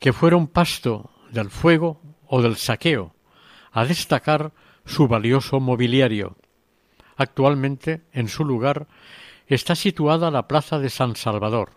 que 0.00 0.14
fueron 0.14 0.46
pasto 0.46 1.10
del 1.30 1.50
fuego 1.50 2.00
o 2.26 2.42
del 2.42 2.56
saqueo, 2.56 3.14
a 3.72 3.84
destacar 3.84 4.52
su 4.84 5.08
valioso 5.08 5.60
mobiliario. 5.60 6.36
Actualmente, 7.16 8.02
en 8.12 8.28
su 8.28 8.44
lugar, 8.44 8.86
está 9.46 9.74
situada 9.74 10.30
la 10.30 10.48
plaza 10.48 10.78
de 10.78 10.90
San 10.90 11.16
Salvador, 11.16 11.70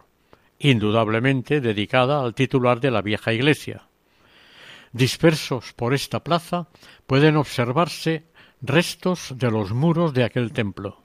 indudablemente 0.59 1.61
dedicada 1.61 2.21
al 2.21 2.33
titular 2.33 2.79
de 2.79 2.91
la 2.91 3.01
vieja 3.01 3.33
iglesia. 3.33 3.87
Dispersos 4.91 5.73
por 5.73 5.93
esta 5.93 6.23
plaza 6.23 6.67
pueden 7.05 7.37
observarse 7.37 8.25
restos 8.61 9.33
de 9.37 9.51
los 9.51 9.71
muros 9.71 10.13
de 10.13 10.23
aquel 10.23 10.51
templo. 10.51 11.01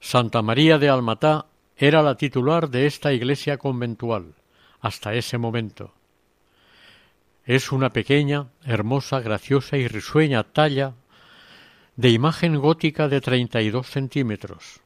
Santa 0.00 0.42
María 0.42 0.78
de 0.78 0.88
Almatá 0.88 1.46
era 1.76 2.02
la 2.02 2.16
titular 2.16 2.70
de 2.70 2.86
esta 2.86 3.12
iglesia 3.12 3.58
conventual 3.58 4.34
hasta 4.80 5.14
ese 5.14 5.38
momento. 5.38 5.94
Es 7.44 7.72
una 7.72 7.90
pequeña, 7.90 8.50
hermosa, 8.64 9.18
graciosa 9.20 9.76
y 9.76 9.88
risueña 9.88 10.44
talla 10.44 10.94
de 11.96 12.10
imagen 12.10 12.56
gótica 12.56 13.08
de 13.08 13.20
treinta 13.20 13.60
y 13.60 13.70
dos 13.70 13.88
centímetros, 13.88 14.80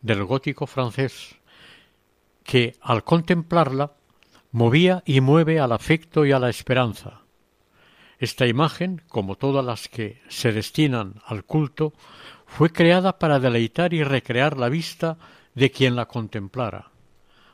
del 0.00 0.24
gótico 0.24 0.66
francés, 0.66 1.36
que, 2.44 2.76
al 2.80 3.04
contemplarla, 3.04 3.92
movía 4.52 5.02
y 5.04 5.20
mueve 5.20 5.60
al 5.60 5.72
afecto 5.72 6.24
y 6.24 6.32
a 6.32 6.38
la 6.38 6.48
esperanza. 6.48 7.20
Esta 8.18 8.46
imagen, 8.46 9.02
como 9.08 9.36
todas 9.36 9.64
las 9.64 9.88
que 9.88 10.22
se 10.28 10.50
destinan 10.52 11.20
al 11.26 11.44
culto, 11.44 11.92
fue 12.46 12.70
creada 12.70 13.18
para 13.18 13.38
deleitar 13.38 13.92
y 13.92 14.02
recrear 14.02 14.56
la 14.56 14.70
vista 14.70 15.18
de 15.54 15.70
quien 15.70 15.94
la 15.94 16.06
contemplara 16.06 16.91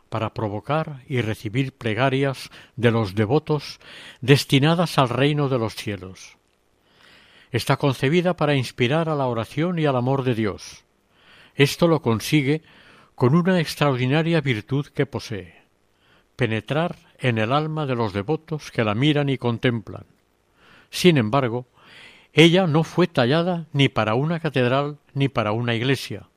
para 0.09 0.35
provocar 0.35 1.03
y 1.09 1.21
recibir 1.21 1.73
plegarias 1.73 2.51
de 2.77 2.91
los 2.91 3.15
devotos 3.15 3.81
destinadas 4.21 4.99
al 4.99 5.09
reino 5.09 5.49
de 5.49 5.59
los 5.59 5.75
cielos. 5.75 6.37
Está 7.51 7.77
concebida 7.77 8.37
para 8.37 8.55
inspirar 8.55 9.09
a 9.09 9.15
la 9.15 9.27
oración 9.27 9.79
y 9.79 9.87
al 9.87 9.97
amor 9.97 10.23
de 10.23 10.35
Dios. 10.35 10.85
Esto 11.55 11.89
lo 11.89 12.03
consigue 12.03 12.63
con 13.15 13.35
una 13.35 13.59
extraordinaria 13.59 14.41
virtud 14.41 14.87
que 14.87 15.07
posee 15.07 15.59
penetrar 16.39 16.95
en 17.19 17.37
el 17.37 17.53
alma 17.53 17.85
de 17.85 17.97
los 17.97 18.13
devotos 18.13 18.71
que 18.71 18.85
la 18.85 18.95
miran 18.95 19.29
y 19.29 19.39
contemplan. 19.39 20.05
Sin 20.89 21.19
embargo, 21.19 21.67
ella 22.33 22.69
no 22.69 22.85
fue 22.85 23.09
tallada 23.09 23.67
ni 23.73 23.89
para 23.89 24.15
una 24.15 24.39
catedral 24.39 24.99
ni 25.15 25.29
para 25.29 25.51
una 25.51 25.75
iglesia. 25.75 26.29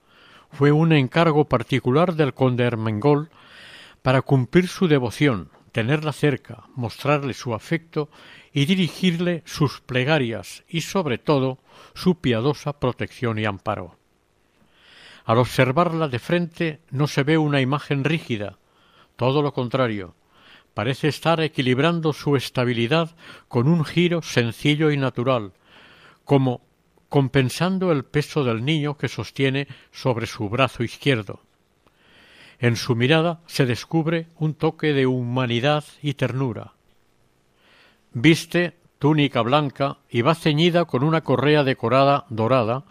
Fue 0.52 0.72
un 0.72 0.92
encargo 0.92 1.46
particular 1.46 2.16
del 2.16 2.34
conde 2.34 2.64
Hermengol 2.64 3.30
para 4.02 4.22
cumplir 4.22 4.68
su 4.68 4.88
devoción, 4.88 5.50
tenerla 5.72 6.12
cerca, 6.12 6.64
mostrarle 6.76 7.34
su 7.34 7.54
afecto 7.54 8.10
y 8.54 8.66
dirigirle 8.66 9.44
sus 9.46 9.82
plegarias 9.82 10.64
y 10.68 10.82
sobre 10.82 11.18
todo 11.18 11.60
su 11.94 12.16
piadosa 12.16 12.80
protección 12.80 13.40
y 13.40 13.46
amparo. 13.46 13.98
Al 15.26 15.38
observarla 15.38 16.08
de 16.08 16.20
frente 16.20 16.82
no 16.90 17.08
se 17.08 17.24
ve 17.24 17.38
una 17.38 17.62
imagen 17.62 18.04
rígida, 18.04 18.58
todo 19.16 19.42
lo 19.42 19.54
contrario, 19.54 20.16
parece 20.74 21.08
estar 21.08 21.40
equilibrando 21.42 22.12
su 22.12 22.36
estabilidad 22.36 23.16
con 23.48 23.68
un 23.68 23.86
giro 23.86 24.22
sencillo 24.22 24.92
y 24.92 24.98
natural, 24.98 25.54
como 26.26 26.62
compensando 27.08 27.92
el 27.92 28.04
peso 28.04 28.44
del 28.44 28.64
niño 28.64 28.98
que 28.98 29.10
sostiene 29.10 29.68
sobre 29.92 30.28
su 30.28 30.50
brazo 30.50 30.84
izquierdo. 30.84 31.42
En 32.62 32.76
su 32.76 32.96
mirada 32.96 33.42
se 33.48 33.66
descubre 33.66 34.28
un 34.38 34.54
toque 34.54 34.94
de 34.94 35.08
humanidad 35.08 35.84
y 36.04 36.14
ternura. 36.14 36.74
Viste 38.14 38.78
túnica 39.00 39.42
blanca 39.42 39.98
y 40.12 40.22
va 40.22 40.36
ceñida 40.36 40.86
con 40.86 41.04
una 41.04 41.22
correa 41.22 41.64
decorada 41.64 42.28
dorada 42.30 42.84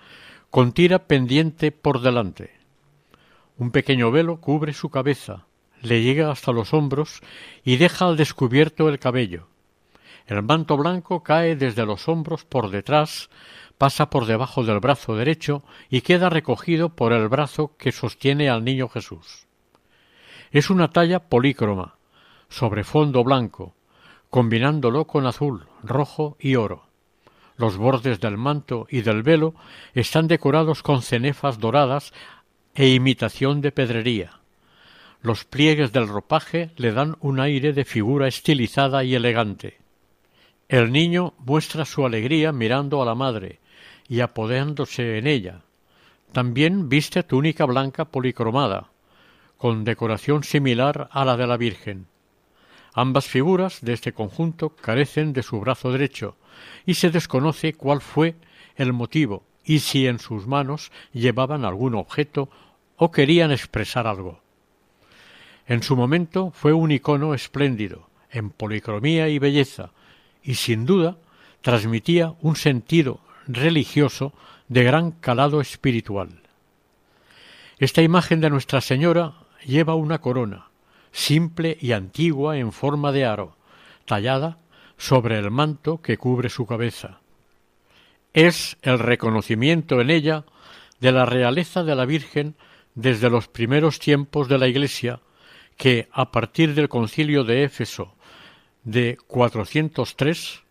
con 0.51 0.73
tira 0.73 1.07
pendiente 1.07 1.71
por 1.71 2.01
delante. 2.01 2.59
Un 3.59 3.71
pequeño 3.71 4.11
velo 4.11 4.41
cubre 4.41 4.73
su 4.73 4.91
cabeza, 4.91 5.47
le 5.83 6.03
llega 6.03 6.33
hasta 6.33 6.51
los 6.51 6.75
hombros 6.75 7.21
y 7.62 7.77
deja 7.77 8.09
al 8.09 8.16
descubierto 8.16 8.89
el 8.89 8.99
cabello. 8.99 9.47
El 10.27 10.43
manto 10.43 10.77
blanco 10.77 11.23
cae 11.23 11.55
desde 11.55 11.87
los 11.87 12.09
hombros 12.09 12.45
por 12.45 12.71
detrás, 12.71 13.31
pasa 13.79 14.11
por 14.11 14.27
debajo 14.27 14.64
del 14.64 14.81
brazo 14.81 15.14
derecho 15.14 15.62
y 15.89 16.01
queda 16.01 16.29
recogido 16.29 16.89
por 16.97 17.12
el 17.12 17.29
brazo 17.29 17.77
que 17.79 17.93
sostiene 17.93 18.51
al 18.51 18.64
niño 18.64 18.89
Jesús. 18.89 19.47
Es 20.53 20.68
una 20.68 20.88
talla 20.88 21.20
polícroma, 21.28 21.94
sobre 22.48 22.82
fondo 22.82 23.22
blanco, 23.22 23.74
combinándolo 24.30 25.07
con 25.07 25.26
azul, 25.26 25.66
rojo 25.84 26.36
y 26.40 26.57
oro. 26.57 26.86
Los 27.57 27.76
bordes 27.76 28.18
del 28.18 28.36
manto 28.36 28.88
y 28.90 29.03
del 29.03 29.22
velo 29.22 29.55
están 29.94 30.26
decorados 30.26 30.82
con 30.82 31.03
cenefas 31.03 31.61
doradas 31.61 32.12
e 32.74 32.88
imitación 32.88 33.61
de 33.61 33.70
pedrería. 33.70 34.40
Los 35.22 35.44
pliegues 35.44 35.92
del 35.92 36.09
ropaje 36.09 36.70
le 36.76 36.90
dan 36.90 37.16
un 37.20 37.38
aire 37.38 37.72
de 37.72 37.84
figura 37.84 38.26
estilizada 38.26 39.05
y 39.05 39.14
elegante. 39.14 39.78
El 40.68 40.90
niño 40.90 41.34
muestra 41.38 41.84
su 41.84 42.05
alegría 42.05 42.51
mirando 42.51 43.03
a 43.03 43.05
la 43.05 43.14
madre 43.14 43.61
y 44.09 44.18
apodándose 44.18 45.18
en 45.18 45.28
ella. 45.28 45.61
También 46.32 46.88
viste 46.88 47.22
túnica 47.22 47.66
blanca 47.66 48.07
policromada, 48.07 48.90
con 49.61 49.85
decoración 49.85 50.43
similar 50.43 51.11
a 51.13 51.27
la 51.27 51.37
de 51.37 51.47
la 51.47 51.59
Virgen. 51.59 52.07
Ambas 52.95 53.27
figuras 53.27 53.83
de 53.83 53.93
este 53.93 54.15
conjunto 54.15 54.71
carecen 54.71 55.35
de 55.35 55.43
su 55.43 55.61
brazo 55.61 55.93
derecho 55.93 56.35
y 56.87 56.95
se 56.95 57.11
desconoce 57.11 57.75
cuál 57.75 58.01
fue 58.01 58.37
el 58.77 58.95
motivo 58.95 59.45
y 59.63 59.81
si 59.81 60.07
en 60.07 60.19
sus 60.19 60.47
manos 60.47 60.91
llevaban 61.13 61.67
algún 61.67 61.95
objeto 61.95 62.49
o 62.97 63.11
querían 63.11 63.53
expresar 63.53 64.07
algo. 64.07 64.41
En 65.67 65.83
su 65.83 65.95
momento 65.95 66.53
fue 66.55 66.73
un 66.73 66.91
icono 66.91 67.35
espléndido, 67.35 68.09
en 68.31 68.49
policromía 68.49 69.29
y 69.29 69.39
belleza, 69.39 69.91
y 70.43 70.55
sin 70.55 70.87
duda 70.87 71.19
transmitía 71.61 72.33
un 72.41 72.57
sentido 72.57 73.21
religioso 73.47 74.33
de 74.69 74.85
gran 74.85 75.11
calado 75.11 75.61
espiritual. 75.61 76.41
Esta 77.79 78.01
imagen 78.01 78.41
de 78.41 78.49
Nuestra 78.49 78.81
Señora 78.81 79.39
lleva 79.65 79.95
una 79.95 80.21
corona, 80.21 80.69
simple 81.13 81.77
y 81.81 81.93
antigua 81.93 82.59
en 82.59 82.73
forma 82.73 83.13
de 83.13 83.25
aro, 83.25 83.57
tallada 84.05 84.59
sobre 84.97 85.39
el 85.39 85.51
manto 85.51 86.01
que 86.03 86.19
cubre 86.19 86.49
su 86.49 86.67
cabeza. 86.67 87.21
Es 88.33 88.77
el 88.83 88.99
reconocimiento 88.99 90.01
en 90.01 90.11
ella 90.11 90.45
de 91.01 91.13
la 91.13 91.27
realeza 91.27 91.83
de 91.83 91.95
la 91.97 92.05
Virgen 92.05 92.55
desde 92.95 93.31
los 93.31 93.49
primeros 93.49 93.99
tiempos 93.99 94.49
de 94.49 94.59
la 94.59 94.69
Iglesia, 94.69 95.21
que 95.77 96.09
a 96.13 96.31
partir 96.31 96.75
del 96.75 96.89
concilio 96.89 97.45
de 97.45 97.65
Éfeso 97.65 98.15
de 98.85 99.17
403 99.27 100.63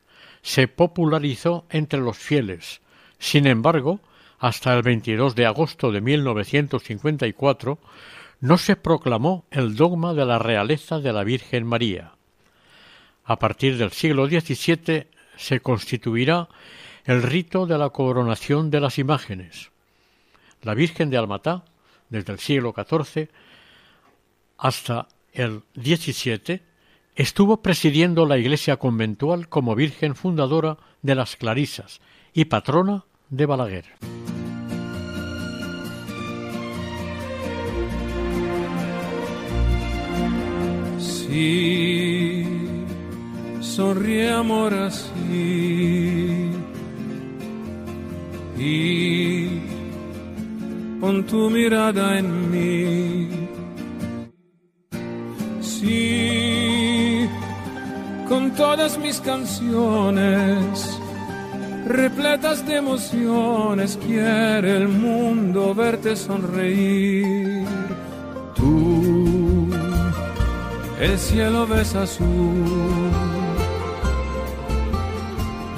se 0.42 0.68
popularizó 0.68 1.66
entre 1.70 2.00
los 2.00 2.18
fieles. 2.18 2.82
Sin 3.18 3.48
embargo, 3.48 4.00
hasta 4.40 4.74
el 4.74 4.84
22 4.84 5.36
de 5.36 5.46
agosto 5.46 5.92
de 5.92 6.02
1954 6.02 7.80
no 8.40 8.58
se 8.58 8.76
proclamó 8.76 9.46
el 9.52 9.76
dogma 9.76 10.14
de 10.14 10.26
la 10.26 10.40
realeza 10.40 11.00
de 11.00 11.14
la 11.14 11.24
Virgen 11.24 11.66
María. 11.66 12.14
A 13.26 13.38
partir 13.38 13.78
del 13.78 13.92
siglo 13.92 14.28
XVII 14.28 15.08
se 15.36 15.60
constituirá 15.60 16.50
el 17.06 17.22
rito 17.24 17.66
de 17.66 17.78
la 17.78 17.90
coronación 17.90 18.70
de 18.70 18.80
las 18.80 18.98
imágenes. 18.98 19.72
La 20.62 20.74
Virgen 20.74 21.10
de 21.10 21.18
Almatá, 21.18 21.64
desde 22.10 22.34
el 22.34 22.40
siglo 22.40 22.74
XIV 22.74 23.30
hasta 24.58 25.08
el 25.32 25.64
XVII, 25.76 26.62
estuvo 27.16 27.62
presidiendo 27.62 28.26
la 28.26 28.38
iglesia 28.38 28.78
conventual 28.78 29.48
como 29.50 29.76
Virgen 29.76 30.16
fundadora 30.16 30.78
de 31.02 31.16
las 31.16 31.36
Clarisas 31.36 32.02
y 32.34 32.46
patrona 32.46 33.06
de 33.30 33.46
Balaguer. 33.46 34.18
Sí, 41.30 42.43
sonríe 43.61 44.32
amor 44.32 44.73
así 44.73 46.49
y 48.57 49.47
pon 50.99 51.23
tu 51.27 51.51
mirada 51.51 52.17
en 52.17 52.51
mí. 52.51 53.30
Sí, 55.61 57.30
con 58.27 58.51
todas 58.55 58.97
mis 58.97 59.21
canciones 59.21 60.99
repletas 61.86 62.65
de 62.65 62.77
emociones, 62.77 63.99
quiere 64.05 64.77
el 64.77 64.88
mundo 64.88 65.75
verte 65.75 66.15
sonreír. 66.15 67.65
Tú 68.55 69.18
el 71.00 71.18
cielo 71.18 71.66
ves 71.66 71.95
azul. 71.95 72.28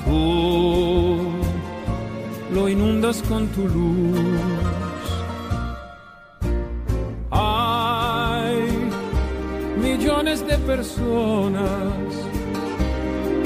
Tú 0.05 1.31
lo 2.53 2.67
inundas 2.67 3.21
con 3.29 3.47
tu 3.49 3.67
luz. 3.67 4.19
Hay 7.29 8.67
millones 9.81 10.45
de 10.47 10.57
personas 10.57 11.91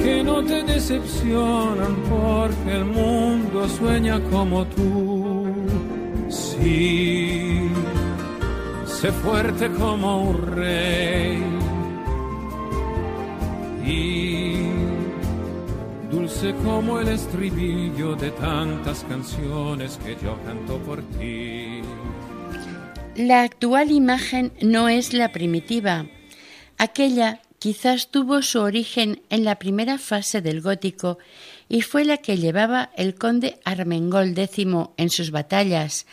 que 0.02 0.24
no 0.24 0.44
te 0.44 0.64
decepcionan 0.64 1.96
porque 2.10 2.72
el 2.78 2.86
mundo 2.86 3.68
sueña 3.68 4.20
como 4.32 4.66
tú. 4.68 5.46
Sí, 6.30 7.70
sé 8.86 9.12
fuerte 9.12 9.70
como 9.72 10.30
un 10.30 10.56
rey 10.56 11.55
dulce 16.12 16.54
como 16.64 17.00
el 17.00 17.10
estribillo 17.10 18.16
de 18.16 18.32
tantas 18.32 19.04
canciones 19.04 20.00
que 20.04 20.16
yo 20.24 20.40
canto 20.46 20.78
por 20.80 21.02
ti. 21.20 21.82
La 23.16 23.44
actual 23.44 23.92
imagen 23.92 24.52
no 24.62 24.90
es 24.90 25.14
la 25.14 25.32
primitiva. 25.32 26.08
Aquella 26.78 27.42
quizás 27.60 28.12
tuvo 28.12 28.42
su 28.42 28.60
origen 28.60 29.22
en 29.30 29.44
la 29.44 29.58
primera 29.58 29.98
fase 29.98 30.42
del 30.42 30.62
gótico 30.62 31.18
y 31.70 31.82
fue 31.82 32.06
la 32.06 32.18
que 32.18 32.38
llevaba 32.38 32.92
el 32.96 33.16
conde 33.16 33.60
Armengol 33.64 34.38
X 34.38 34.68
en 34.98 35.10
sus 35.10 35.32
batallas 35.32 36.06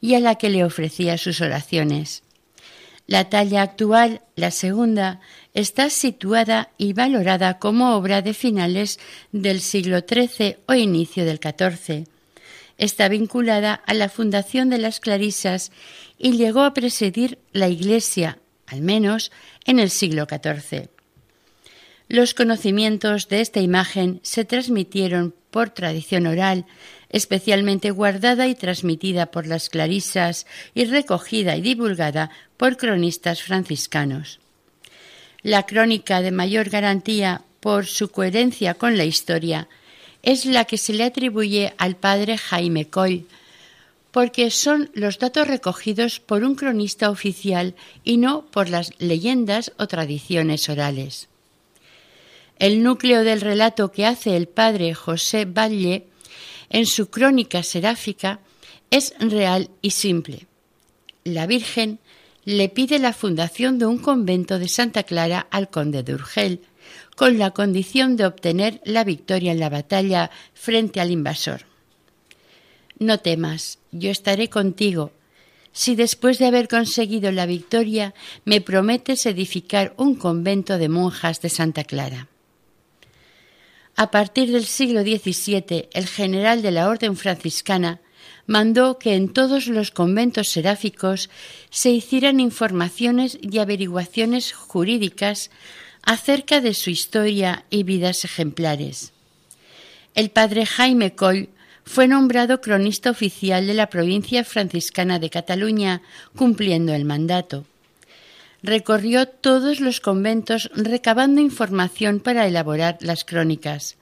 y 0.00 0.14
a 0.14 0.20
la 0.20 0.36
que 0.36 0.50
le 0.50 0.64
ofrecía 0.64 1.18
sus 1.18 1.40
oraciones. 1.40 2.22
La 3.06 3.28
talla 3.28 3.62
actual, 3.62 4.22
la 4.34 4.50
segunda, 4.50 5.20
está 5.54 5.90
situada 5.90 6.70
y 6.76 6.92
valorada 6.92 7.58
como 7.58 7.94
obra 7.94 8.20
de 8.20 8.34
finales 8.34 8.98
del 9.30 9.60
siglo 9.60 10.00
XIII 10.00 10.58
o 10.66 10.74
inicio 10.74 11.24
del 11.24 11.38
XIV. 11.38 12.08
Está 12.78 13.08
vinculada 13.08 13.74
a 13.74 13.94
la 13.94 14.08
fundación 14.08 14.70
de 14.70 14.78
las 14.78 15.00
Clarisas 15.00 15.70
y 16.18 16.32
llegó 16.32 16.62
a 16.62 16.74
presidir 16.74 17.38
la 17.52 17.68
Iglesia, 17.68 18.38
al 18.66 18.82
menos 18.82 19.30
en 19.64 19.78
el 19.78 19.90
siglo 19.90 20.26
XIV. 20.28 20.95
Los 22.08 22.34
conocimientos 22.34 23.28
de 23.28 23.40
esta 23.40 23.60
imagen 23.60 24.20
se 24.22 24.44
transmitieron 24.44 25.34
por 25.50 25.70
tradición 25.70 26.28
oral, 26.28 26.64
especialmente 27.10 27.90
guardada 27.90 28.46
y 28.46 28.54
transmitida 28.54 29.26
por 29.26 29.46
las 29.46 29.68
clarisas 29.70 30.46
y 30.72 30.84
recogida 30.84 31.56
y 31.56 31.62
divulgada 31.62 32.30
por 32.56 32.76
cronistas 32.76 33.42
franciscanos. 33.42 34.38
La 35.42 35.64
crónica 35.66 36.22
de 36.22 36.30
mayor 36.30 36.70
garantía 36.70 37.42
por 37.58 37.86
su 37.86 38.10
coherencia 38.10 38.74
con 38.74 38.96
la 38.96 39.04
historia 39.04 39.68
es 40.22 40.44
la 40.44 40.64
que 40.64 40.78
se 40.78 40.92
le 40.92 41.04
atribuye 41.04 41.74
al 41.76 41.96
padre 41.96 42.38
Jaime 42.38 42.88
Coll, 42.88 43.26
porque 44.12 44.50
son 44.50 44.90
los 44.94 45.18
datos 45.18 45.48
recogidos 45.48 46.20
por 46.20 46.44
un 46.44 46.54
cronista 46.54 47.10
oficial 47.10 47.74
y 48.04 48.16
no 48.16 48.46
por 48.46 48.68
las 48.68 48.92
leyendas 48.98 49.72
o 49.78 49.88
tradiciones 49.88 50.68
orales. 50.68 51.28
El 52.58 52.82
núcleo 52.82 53.22
del 53.22 53.42
relato 53.42 53.92
que 53.92 54.06
hace 54.06 54.36
el 54.36 54.48
padre 54.48 54.94
José 54.94 55.44
Valle 55.44 56.06
en 56.70 56.86
su 56.86 57.10
crónica 57.10 57.62
seráfica 57.62 58.40
es 58.90 59.14
real 59.18 59.70
y 59.82 59.90
simple. 59.90 60.46
La 61.24 61.46
Virgen 61.46 61.98
le 62.44 62.68
pide 62.68 62.98
la 62.98 63.12
fundación 63.12 63.78
de 63.78 63.86
un 63.86 63.98
convento 63.98 64.58
de 64.58 64.68
Santa 64.68 65.02
Clara 65.02 65.46
al 65.50 65.68
conde 65.68 66.02
de 66.02 66.14
Urgel, 66.14 66.60
con 67.14 67.38
la 67.38 67.50
condición 67.50 68.16
de 68.16 68.24
obtener 68.24 68.80
la 68.84 69.04
victoria 69.04 69.52
en 69.52 69.60
la 69.60 69.68
batalla 69.68 70.30
frente 70.54 71.00
al 71.00 71.10
invasor. 71.10 71.62
No 72.98 73.18
temas, 73.18 73.78
yo 73.92 74.10
estaré 74.10 74.48
contigo, 74.48 75.12
si 75.72 75.94
después 75.94 76.38
de 76.38 76.46
haber 76.46 76.68
conseguido 76.68 77.32
la 77.32 77.44
victoria 77.44 78.14
me 78.46 78.62
prometes 78.62 79.26
edificar 79.26 79.92
un 79.98 80.14
convento 80.14 80.78
de 80.78 80.88
monjas 80.88 81.42
de 81.42 81.50
Santa 81.50 81.84
Clara. 81.84 82.28
A 83.96 84.10
partir 84.10 84.52
del 84.52 84.66
siglo 84.66 85.00
XVII, 85.00 85.88
el 85.92 86.06
general 86.06 86.60
de 86.60 86.70
la 86.70 86.88
Orden 86.88 87.16
franciscana 87.16 88.00
mandó 88.46 88.98
que 88.98 89.14
en 89.14 89.32
todos 89.32 89.68
los 89.68 89.90
conventos 89.90 90.50
seráficos 90.50 91.30
se 91.70 91.90
hicieran 91.90 92.38
informaciones 92.38 93.38
y 93.40 93.58
averiguaciones 93.58 94.52
jurídicas 94.52 95.50
acerca 96.02 96.60
de 96.60 96.74
su 96.74 96.90
historia 96.90 97.64
y 97.70 97.84
vidas 97.84 98.26
ejemplares. 98.26 99.12
El 100.14 100.30
padre 100.30 100.66
Jaime 100.66 101.14
Coll 101.14 101.48
fue 101.84 102.06
nombrado 102.06 102.60
cronista 102.60 103.10
oficial 103.10 103.66
de 103.66 103.74
la 103.74 103.88
provincia 103.88 104.44
franciscana 104.44 105.18
de 105.18 105.30
Cataluña, 105.30 106.02
cumpliendo 106.34 106.92
el 106.92 107.06
mandato. 107.06 107.64
Recorrió 108.66 109.28
todos 109.28 109.78
los 109.78 110.00
conventos 110.00 110.68
recabando 110.74 111.40
información 111.40 112.18
para 112.18 112.48
elaborar 112.48 112.98
las 112.98 113.24
crónicas. 113.24 113.96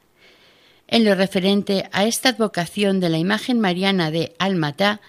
En 0.88 1.04
lo 1.04 1.14
referente 1.14 1.86
a 1.92 2.06
esta 2.06 2.30
advocación 2.30 2.98
de 2.98 3.10
la 3.10 3.18
imagen 3.18 3.60
mariana 3.60 4.10
de 4.10 4.34
Almatá, 4.38 5.02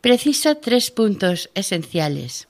precisa 0.00 0.54
tres 0.54 0.92
puntos 0.92 1.50
esenciales. 1.56 2.46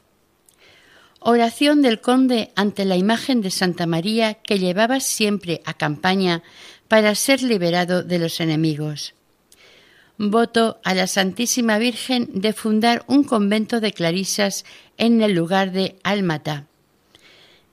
Oración 1.19 1.81
del 1.81 2.03
conde 2.03 2.53
ante 2.57 2.85
la 2.85 2.99
imagen 2.99 3.41
de 3.41 3.51
Santa 3.51 3.87
María 3.87 4.35
que 4.35 4.59
llevaba 4.59 5.01
siempre 5.01 5.63
a 5.65 5.73
campaña 5.73 6.43
para 6.89 7.15
ser 7.15 7.43
liberado 7.43 8.03
de 8.03 8.19
los 8.19 8.39
enemigos. 8.41 9.15
Voto 10.19 10.79
a 10.85 10.95
la 10.95 11.07
Santísima 11.07 11.79
Virgen 11.79 12.29
de 12.33 12.53
fundar 12.53 13.05
un 13.07 13.25
convento 13.25 13.81
de 13.81 13.93
clarisas 13.93 14.65
en 14.97 15.23
el 15.23 15.33
lugar 15.33 15.73
de 15.73 15.97
Almata. 16.03 16.67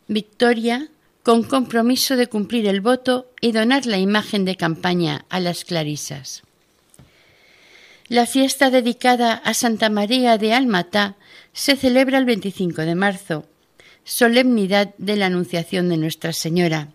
Victoria, 0.08 0.90
con 1.24 1.44
compromiso 1.44 2.16
de 2.16 2.28
cumplir 2.28 2.68
el 2.68 2.82
voto 2.82 3.30
y 3.40 3.52
donar 3.52 3.86
la 3.86 3.98
imagen 3.98 4.44
de 4.46 4.56
campaña 4.56 5.26
a 5.30 5.40
las 5.40 5.66
clarisas. 5.66 6.44
La 8.08 8.26
fiesta 8.26 8.72
dedicada 8.72 9.34
a 9.34 9.54
Santa 9.54 9.90
María 9.90 10.38
de 10.38 10.54
Almata 10.54 11.16
se 11.54 11.76
celebra 11.76 12.18
el 12.18 12.26
25 12.26 12.82
de 12.82 12.96
marzo, 12.96 13.46
solemnidad 14.04 14.94
de 14.98 15.16
la 15.16 15.28
Anunciación 15.28 15.90
de 15.90 15.98
Nuestra 15.98 16.34
Señora. 16.34 16.90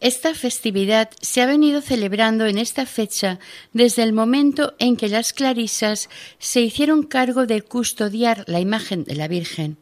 Esta 0.00 0.32
festividad 0.34 1.10
se 1.20 1.42
ha 1.42 1.46
venido 1.46 1.80
celebrando 1.80 2.46
en 2.46 2.58
esta 2.58 2.86
fecha 2.86 3.40
desde 3.72 4.04
el 4.04 4.12
momento 4.12 4.74
en 4.78 4.96
que 4.96 5.08
las 5.08 5.32
clarisas 5.32 6.08
se 6.38 6.60
hicieron 6.60 7.02
cargo 7.02 7.46
de 7.46 7.62
custodiar 7.62 8.44
la 8.46 8.60
imagen 8.60 9.02
de 9.04 9.16
la 9.16 9.26
Virgen. 9.26 9.76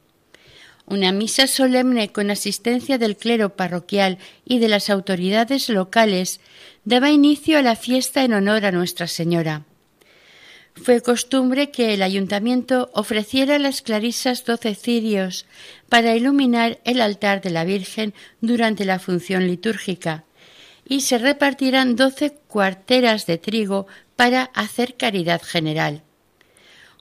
Una 0.86 1.12
misa 1.12 1.46
solemne 1.46 2.12
con 2.12 2.30
asistencia 2.30 2.96
del 2.96 3.16
clero 3.16 3.56
parroquial 3.56 4.18
y 4.44 4.58
de 4.58 4.68
las 4.68 4.88
autoridades 4.88 5.68
locales 5.68 6.40
daba 6.84 7.10
inicio 7.10 7.58
a 7.58 7.62
la 7.62 7.76
fiesta 7.76 8.24
en 8.24 8.32
honor 8.32 8.64
a 8.64 8.72
Nuestra 8.72 9.08
Señora. 9.08 9.64
Fue 10.82 11.00
costumbre 11.00 11.70
que 11.70 11.94
el 11.94 12.02
ayuntamiento 12.02 12.90
ofreciera 12.92 13.56
a 13.56 13.58
las 13.58 13.82
clarisas 13.82 14.44
doce 14.44 14.74
cirios 14.74 15.46
para 15.88 16.14
iluminar 16.14 16.78
el 16.84 17.00
altar 17.00 17.40
de 17.40 17.50
la 17.50 17.64
Virgen 17.64 18.14
durante 18.40 18.84
la 18.84 18.98
función 18.98 19.46
litúrgica 19.46 20.24
y 20.86 21.00
se 21.00 21.18
repartieran 21.18 21.96
doce 21.96 22.34
cuarteras 22.46 23.26
de 23.26 23.38
trigo 23.38 23.86
para 24.14 24.44
hacer 24.54 24.96
caridad 24.96 25.42
general. 25.42 26.02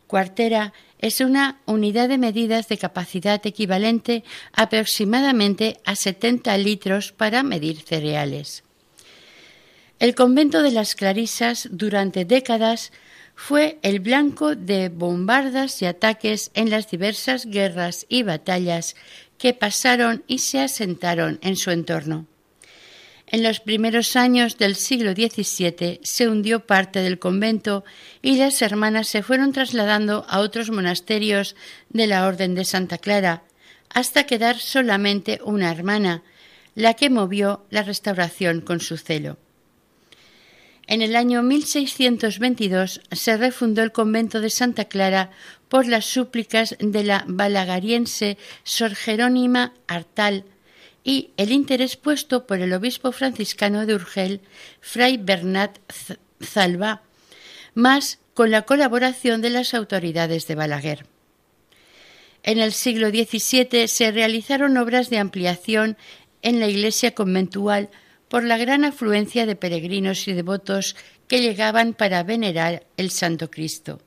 Cuartera 0.08 0.74
es 1.00 1.20
una 1.20 1.60
unidad 1.66 2.10
de 2.10 2.18
medidas 2.18 2.68
de 2.68 2.78
capacidad 2.78 3.46
equivalente 3.46 4.24
aproximadamente 4.54 5.78
a 5.86 5.96
70 5.96 6.58
litros 6.58 7.12
para 7.12 7.44
medir 7.44 7.82
cereales. 7.82 8.64
El 10.00 10.16
convento 10.16 10.64
de 10.64 10.72
las 10.72 10.96
Clarisas 10.96 11.70
durante 11.72 12.26
décadas 12.26 12.92
fue 13.36 13.80
el 13.82 14.00
blanco 14.00 14.56
de 14.56 14.90
bombardas 14.90 15.82
y 15.82 15.86
ataques 15.86 16.52
en 16.54 16.70
las 16.70 16.90
diversas 16.90 17.46
guerras 17.46 18.06
y 18.10 18.24
batallas 18.24 18.96
que 19.38 19.54
pasaron 19.54 20.24
y 20.28 20.40
se 20.40 20.62
asentaron 20.62 21.40
en 21.42 21.56
su 21.56 21.72
entorno. 21.72 22.26
En 23.28 23.44
los 23.44 23.60
primeros 23.60 24.16
años 24.16 24.58
del 24.58 24.76
siglo 24.76 25.14
XVII 25.14 26.00
se 26.04 26.30
hundió 26.30 26.66
parte 26.66 27.00
del 27.00 27.20
convento 27.20 27.84
y 28.22 28.38
las 28.38 28.62
hermanas 28.62 29.08
se 29.08 29.24
fueron 29.24 29.52
trasladando 29.52 30.26
a 30.30 30.40
otros 30.40 30.70
monasterios 30.70 31.56
de 31.90 32.08
la 32.08 32.28
Orden 32.28 32.56
de 32.56 32.66
Santa 32.66 32.98
Clara, 32.98 33.44
hasta 33.90 34.26
quedar 34.26 34.60
solamente 34.60 35.40
una 35.44 35.72
hermana, 35.72 36.24
la 36.76 36.94
que 36.94 37.10
movió 37.10 37.66
la 37.72 37.82
restauración 37.82 38.62
con 38.62 38.80
su 38.80 38.98
celo. 38.98 39.38
En 40.88 41.02
el 41.02 41.16
año 41.16 41.42
1622 41.42 43.02
se 43.12 43.38
refundó 43.38 43.82
el 43.82 43.92
convento 43.92 44.40
de 44.40 44.52
Santa 44.52 44.86
Clara 44.86 45.32
por 45.68 45.88
las 45.88 46.06
súplicas 46.06 46.76
de 46.80 47.04
la 47.04 47.24
balagariense 47.28 48.38
Sor 48.64 48.94
Jerónima 48.94 49.74
Artal 49.88 50.46
y 51.04 51.32
el 51.38 51.52
interés 51.52 51.98
puesto 51.98 52.46
por 52.46 52.60
el 52.60 52.74
obispo 52.74 53.12
franciscano 53.12 53.86
de 53.86 53.96
Urgel, 53.96 54.42
Fray 54.80 55.18
Bernat 55.18 55.80
Zalba, 56.44 57.02
más 57.74 58.20
con 58.36 58.52
la 58.52 58.64
colaboración 58.64 59.42
de 59.42 59.50
las 59.50 59.74
autoridades 59.74 60.46
de 60.48 60.56
Balaguer. 60.56 61.06
En 62.44 62.60
el 62.60 62.74
siglo 62.74 63.10
XVII 63.10 63.88
se 63.88 64.12
realizaron 64.12 64.78
obras 64.78 65.10
de 65.10 65.18
ampliación 65.18 65.98
en 66.44 66.60
la 66.60 66.68
iglesia 66.68 67.16
conventual 67.16 67.90
por 68.30 68.44
la 68.44 68.58
gran 68.58 68.86
afluencia 68.86 69.46
de 69.46 69.56
peregrinos 69.56 70.28
y 70.28 70.34
devotos 70.34 70.96
que 71.28 71.42
llegaban 71.42 71.94
para 71.94 72.24
venerar 72.24 72.86
el 72.98 73.12
Santo 73.12 73.50
Cristo. 73.50 74.00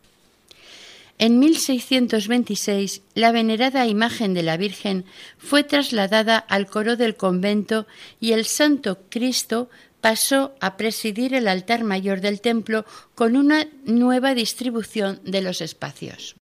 En 1.19 1.41
1626, 1.41 3.03
la 3.15 3.33
venerada 3.33 3.87
imagen 3.87 4.35
de 4.35 4.45
la 4.45 4.57
Virgen 4.57 5.05
fue 5.37 5.65
trasladada 5.65 6.39
al 6.39 6.67
coro 6.67 6.97
del 6.97 7.17
convento 7.17 7.89
y 8.21 8.33
el 8.33 8.45
Santo 8.45 9.01
Cristo 9.09 9.69
pasó 10.01 10.55
a 10.61 10.77
presidir 10.77 11.35
el 11.35 11.49
altar 11.49 11.83
mayor 11.83 12.21
del 12.21 12.41
templo 12.41 12.85
con 13.17 13.37
una 13.37 13.67
nueva 13.85 14.35
distribución 14.35 15.21
de 15.25 15.43
los 15.43 15.61
espacios. 15.61 16.37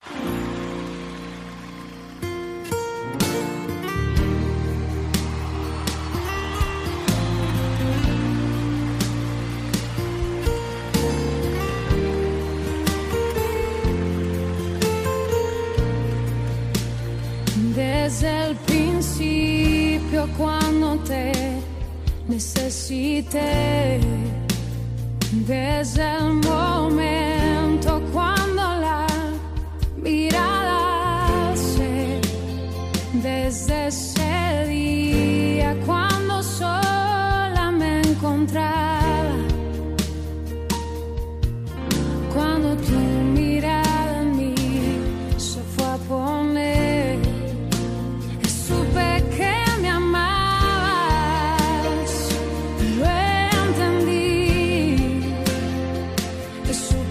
Necesité, 22.29 24.01
desde 25.47 26.03
el 26.03 26.33
momento 26.33 27.36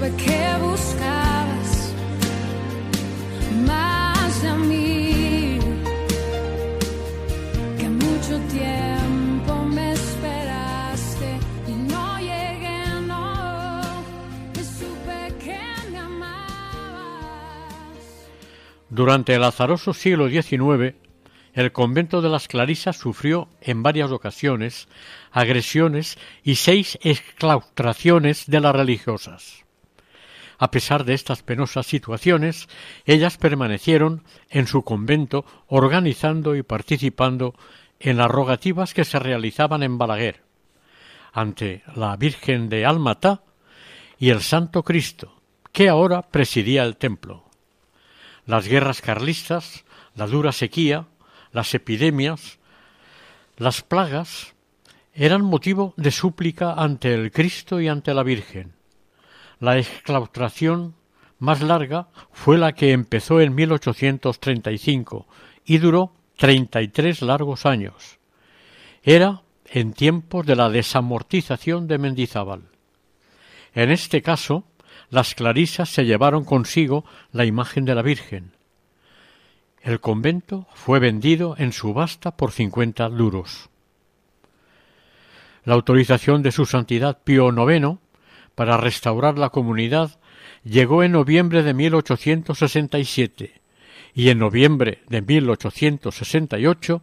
Supe 0.06 0.24
que 0.24 0.58
buscabas 0.62 1.94
más 3.66 4.42
de 4.44 4.54
mí, 4.54 5.60
que 7.80 7.90
mucho 7.90 8.40
tiempo 8.52 9.66
me 9.66 9.94
esperaste 9.94 11.40
y 11.68 11.72
no 11.72 12.20
llegué, 12.20 13.02
no. 13.08 13.82
Y 14.54 14.64
supe 14.64 15.34
que 15.44 15.60
me 15.92 15.98
amabas. 15.98 16.38
Durante 18.90 19.34
el 19.34 19.44
azaroso 19.44 19.94
siglo 19.94 20.30
XIX, 20.30 20.94
el 21.54 21.72
convento 21.72 22.22
de 22.22 22.30
las 22.30 22.48
Clarisas 22.48 22.98
sufrió 22.98 23.48
en 23.60 23.82
varias 23.82 24.12
ocasiones 24.12 24.88
agresiones 25.32 26.20
y 26.44 26.56
seis 26.56 27.00
exclaustraciones 27.02 28.46
de 28.46 28.60
las 28.60 28.76
religiosas. 28.76 29.65
A 30.58 30.72
pesar 30.72 31.04
de 31.04 31.14
estas 31.14 31.44
penosas 31.44 31.86
situaciones, 31.86 32.68
ellas 33.06 33.38
permanecieron 33.38 34.24
en 34.50 34.68
su 34.68 34.84
convento 34.84 35.46
organizando 35.68 36.56
y 36.56 36.64
participando 36.64 37.56
en 38.00 38.18
las 38.18 38.30
rogativas 38.30 38.94
que 38.94 39.06
se 39.06 39.20
realizaban 39.20 39.84
en 39.84 39.98
Balaguer, 39.98 40.44
ante 41.34 41.84
la 41.96 42.16
Virgen 42.16 42.70
de 42.70 42.86
Almatá 42.86 43.44
y 44.18 44.30
el 44.30 44.42
Santo 44.42 44.84
Cristo, 44.84 45.42
que 45.72 45.90
ahora 45.90 46.22
presidía 46.22 46.84
el 46.84 46.98
templo. 46.98 47.44
Las 48.46 48.68
guerras 48.68 49.02
carlistas, 49.02 49.86
la 50.14 50.28
dura 50.28 50.52
sequía, 50.52 51.08
las 51.52 51.74
epidemias, 51.74 52.60
las 53.58 53.82
plagas, 53.82 54.54
eran 55.14 55.44
motivo 55.44 55.94
de 55.98 56.12
súplica 56.12 56.74
ante 56.74 57.14
el 57.14 57.32
Cristo 57.32 57.80
y 57.80 57.88
ante 57.88 58.14
la 58.14 58.24
Virgen. 58.24 58.75
La 59.60 59.78
exclaustración 59.78 60.96
más 61.40 61.62
larga 61.62 62.08
fue 62.32 62.58
la 62.58 62.74
que 62.74 62.92
empezó 62.92 63.42
en 63.42 63.56
1835 63.56 65.28
y 65.66 65.78
duró 65.78 66.14
treinta 66.38 66.82
y 66.82 66.88
tres 66.88 67.22
largos 67.22 67.66
años. 67.66 68.20
Era 69.04 69.44
en 69.66 69.94
tiempos 69.94 70.46
de 70.46 70.56
la 70.56 70.70
desamortización 70.70 71.88
de 71.88 71.98
Mendizábal. 71.98 72.64
En 73.74 73.92
este 73.92 74.22
caso, 74.22 74.66
las 75.10 75.36
clarisas 75.36 75.90
se 75.90 76.06
llevaron 76.06 76.46
consigo 76.46 77.06
la 77.32 77.46
imagen 77.46 77.86
de 77.86 77.96
la 77.96 78.02
Virgen. 78.02 78.54
El 79.82 80.00
convento 80.00 80.68
fue 80.74 81.00
vendido 81.00 81.56
en 81.58 81.72
subasta 81.72 82.36
por 82.36 82.52
cincuenta 82.52 83.08
duros. 83.10 83.70
La 85.64 85.76
autorización 85.76 86.42
de 86.42 86.52
su 86.52 86.66
santidad 86.66 87.20
Pío 87.24 87.50
IX 87.50 88.00
para 88.56 88.78
restaurar 88.78 89.38
la 89.38 89.50
comunidad 89.50 90.20
llegó 90.64 91.04
en 91.04 91.12
noviembre 91.12 91.62
de 91.62 91.74
1867 91.74 93.62
y 94.14 94.30
en 94.30 94.40
noviembre 94.40 95.04
de 95.08 95.22
1868 95.22 97.02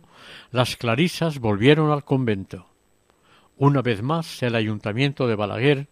las 0.51 0.77
clarisas 0.77 1.39
volvieron 1.39 1.91
al 1.91 2.05
convento. 2.05 2.67
Una 3.59 3.83
vez 3.83 4.03
más 4.03 4.43
el 4.43 4.55
ayuntamiento 4.55 5.29
de 5.29 5.37
Balaguer 5.37 5.89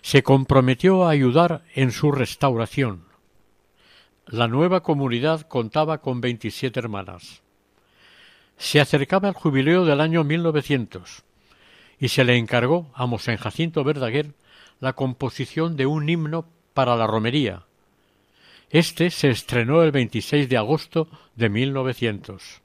se 0.00 0.22
comprometió 0.22 1.04
a 1.04 1.10
ayudar 1.10 1.64
en 1.74 1.90
su 1.90 2.12
restauración. 2.12 3.04
La 4.26 4.46
nueva 4.46 4.80
comunidad 4.82 5.42
contaba 5.42 5.98
con 5.98 6.20
veintisiete 6.20 6.78
hermanas. 6.78 7.42
Se 8.56 8.80
acercaba 8.80 9.28
el 9.28 9.34
jubileo 9.34 9.84
del 9.84 10.00
año 10.00 10.22
1900 10.22 11.24
y 11.98 12.08
se 12.08 12.24
le 12.24 12.36
encargó 12.36 12.90
a 12.94 13.06
Mosén 13.06 13.36
Jacinto 13.36 13.82
Verdaguer 13.82 14.34
la 14.80 14.94
composición 14.94 15.76
de 15.76 15.86
un 15.86 16.08
himno 16.08 16.46
para 16.74 16.96
la 16.96 17.06
romería. 17.06 17.64
Este 18.70 19.10
se 19.10 19.28
estrenó 19.28 19.82
el 19.82 19.92
26 19.92 20.48
de 20.48 20.56
agosto 20.56 21.08
de 21.36 21.48
1900. 21.48 22.62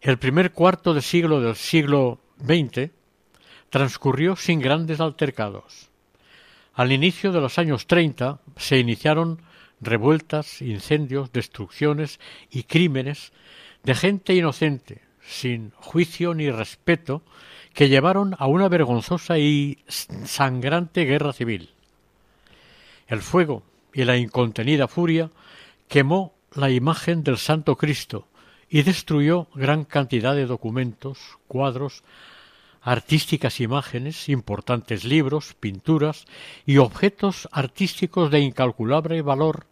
El 0.00 0.18
primer 0.18 0.52
cuarto 0.52 0.94
de 0.94 1.02
siglo 1.02 1.40
del 1.40 1.56
siglo 1.56 2.20
XX 2.44 2.90
transcurrió 3.70 4.36
sin 4.36 4.60
grandes 4.60 5.00
altercados. 5.00 5.90
Al 6.74 6.92
inicio 6.92 7.32
de 7.32 7.40
los 7.40 7.58
años 7.58 7.86
treinta 7.86 8.40
se 8.56 8.78
iniciaron 8.78 9.42
revueltas, 9.80 10.62
incendios, 10.62 11.32
destrucciones 11.32 12.20
y 12.50 12.64
crímenes 12.64 13.32
de 13.82 13.94
gente 13.94 14.34
inocente, 14.34 15.02
sin 15.22 15.70
juicio 15.72 16.34
ni 16.34 16.50
respeto, 16.50 17.22
que 17.74 17.88
llevaron 17.88 18.34
a 18.38 18.46
una 18.46 18.68
vergonzosa 18.68 19.38
y 19.38 19.78
sangrante 19.88 21.04
guerra 21.04 21.32
civil. 21.32 21.70
El 23.06 23.22
fuego 23.22 23.62
y 23.92 24.04
la 24.04 24.16
incontenida 24.16 24.88
furia 24.88 25.30
quemó 25.88 26.34
la 26.54 26.70
imagen 26.70 27.22
del 27.22 27.38
Santo 27.38 27.76
Cristo 27.76 28.26
y 28.68 28.82
destruyó 28.82 29.48
gran 29.54 29.84
cantidad 29.84 30.34
de 30.34 30.46
documentos, 30.46 31.38
cuadros, 31.48 32.04
artísticas 32.82 33.60
imágenes, 33.60 34.28
importantes 34.28 35.04
libros, 35.04 35.54
pinturas 35.58 36.24
y 36.64 36.78
objetos 36.78 37.48
artísticos 37.52 38.30
de 38.30 38.40
incalculable 38.40 39.20
valor, 39.22 39.66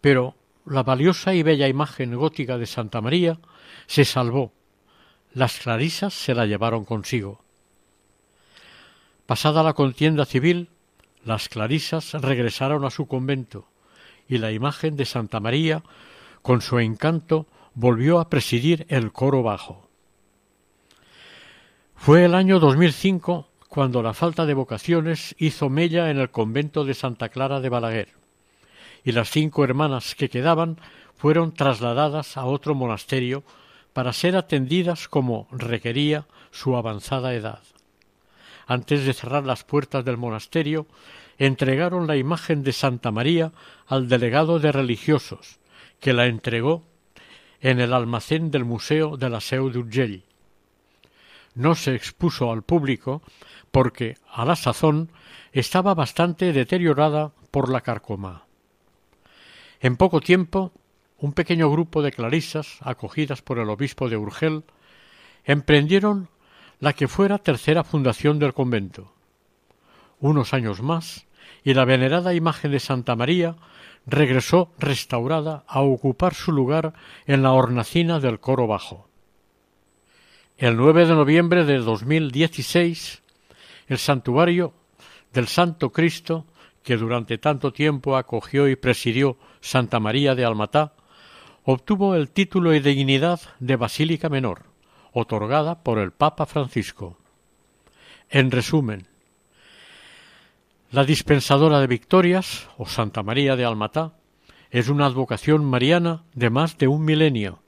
pero 0.00 0.34
la 0.64 0.82
valiosa 0.82 1.34
y 1.34 1.42
bella 1.42 1.68
imagen 1.68 2.14
gótica 2.16 2.58
de 2.58 2.66
Santa 2.66 3.00
María 3.00 3.38
se 3.86 4.04
salvó. 4.04 4.52
Las 5.34 5.58
clarisas 5.58 6.12
se 6.12 6.34
la 6.34 6.46
llevaron 6.46 6.84
consigo. 6.84 7.40
Pasada 9.26 9.62
la 9.62 9.72
contienda 9.72 10.26
civil, 10.26 10.68
las 11.24 11.48
clarisas 11.48 12.12
regresaron 12.12 12.84
a 12.84 12.90
su 12.90 13.06
convento 13.06 13.66
y 14.28 14.38
la 14.38 14.52
imagen 14.52 14.96
de 14.96 15.06
Santa 15.06 15.40
María, 15.40 15.82
con 16.42 16.60
su 16.60 16.78
encanto, 16.78 17.46
volvió 17.74 18.18
a 18.18 18.28
presidir 18.28 18.86
el 18.88 19.12
coro 19.12 19.42
bajo. 19.42 19.88
Fue 21.96 22.24
el 22.24 22.34
año 22.34 22.58
2005 22.58 23.48
cuando 23.68 24.02
la 24.02 24.12
falta 24.12 24.44
de 24.44 24.54
vocaciones 24.54 25.34
hizo 25.38 25.70
mella 25.70 26.10
en 26.10 26.18
el 26.18 26.30
convento 26.30 26.84
de 26.84 26.92
Santa 26.92 27.30
Clara 27.30 27.60
de 27.60 27.70
Balaguer, 27.70 28.08
y 29.02 29.12
las 29.12 29.30
cinco 29.30 29.64
hermanas 29.64 30.14
que 30.14 30.28
quedaban 30.28 30.78
fueron 31.16 31.54
trasladadas 31.54 32.36
a 32.36 32.44
otro 32.44 32.74
monasterio 32.74 33.44
para 33.92 34.12
ser 34.12 34.36
atendidas 34.36 35.08
como 35.08 35.48
requería 35.50 36.26
su 36.50 36.76
avanzada 36.76 37.34
edad. 37.34 37.60
Antes 38.66 39.04
de 39.04 39.12
cerrar 39.12 39.44
las 39.44 39.64
puertas 39.64 40.04
del 40.04 40.16
monasterio, 40.16 40.86
entregaron 41.38 42.06
la 42.06 42.16
imagen 42.16 42.62
de 42.62 42.72
Santa 42.72 43.10
María 43.10 43.52
al 43.86 44.08
delegado 44.08 44.58
de 44.58 44.72
religiosos, 44.72 45.58
que 46.00 46.12
la 46.12 46.26
entregó 46.26 46.84
en 47.60 47.80
el 47.80 47.92
almacén 47.92 48.50
del 48.50 48.64
Museo 48.64 49.16
de 49.16 49.30
la 49.30 49.40
Seu 49.40 49.70
d'Urgell. 49.70 50.24
No 51.54 51.74
se 51.74 51.94
expuso 51.94 52.50
al 52.50 52.62
público 52.62 53.22
porque, 53.70 54.16
a 54.30 54.44
la 54.44 54.56
sazón, 54.56 55.10
estaba 55.52 55.94
bastante 55.94 56.52
deteriorada 56.52 57.32
por 57.50 57.70
la 57.70 57.82
carcoma. 57.82 58.44
En 59.80 59.96
poco 59.96 60.20
tiempo, 60.20 60.72
un 61.22 61.32
pequeño 61.32 61.70
grupo 61.70 62.02
de 62.02 62.10
clarisas, 62.10 62.78
acogidas 62.80 63.42
por 63.42 63.60
el 63.60 63.70
obispo 63.70 64.08
de 64.08 64.16
Urgel, 64.16 64.64
emprendieron 65.44 66.28
la 66.80 66.94
que 66.94 67.06
fuera 67.06 67.38
tercera 67.38 67.84
fundación 67.84 68.40
del 68.40 68.52
convento. 68.52 69.12
Unos 70.18 70.52
años 70.52 70.82
más, 70.82 71.26
y 71.62 71.74
la 71.74 71.84
venerada 71.84 72.34
imagen 72.34 72.72
de 72.72 72.80
Santa 72.80 73.14
María 73.14 73.54
regresó 74.04 74.72
restaurada 74.80 75.62
a 75.68 75.80
ocupar 75.82 76.34
su 76.34 76.50
lugar 76.50 76.92
en 77.26 77.44
la 77.44 77.52
hornacina 77.52 78.18
del 78.18 78.40
coro 78.40 78.66
bajo. 78.66 79.08
El 80.58 80.76
9 80.76 81.06
de 81.06 81.14
noviembre 81.14 81.64
de 81.64 81.78
2016, 81.78 83.22
el 83.86 83.98
santuario 83.98 84.74
del 85.32 85.46
Santo 85.46 85.92
Cristo, 85.92 86.46
que 86.82 86.96
durante 86.96 87.38
tanto 87.38 87.72
tiempo 87.72 88.16
acogió 88.16 88.68
y 88.68 88.74
presidió 88.74 89.36
Santa 89.60 90.00
María 90.00 90.34
de 90.34 90.44
Almatá, 90.44 90.94
obtuvo 91.64 92.16
el 92.16 92.28
título 92.28 92.74
y 92.74 92.80
dignidad 92.80 93.40
de 93.60 93.76
Basílica 93.76 94.28
Menor, 94.28 94.64
otorgada 95.12 95.82
por 95.82 95.98
el 95.98 96.10
Papa 96.10 96.46
Francisco. 96.46 97.16
En 98.30 98.50
resumen, 98.50 99.06
la 100.90 101.04
dispensadora 101.04 101.80
de 101.80 101.86
victorias, 101.86 102.68
o 102.78 102.86
Santa 102.86 103.22
María 103.22 103.56
de 103.56 103.64
Almatá, 103.64 104.12
es 104.70 104.88
una 104.88 105.06
advocación 105.06 105.64
mariana 105.64 106.24
de 106.34 106.50
más 106.50 106.78
de 106.78 106.88
un 106.88 107.04
milenio. 107.04 107.60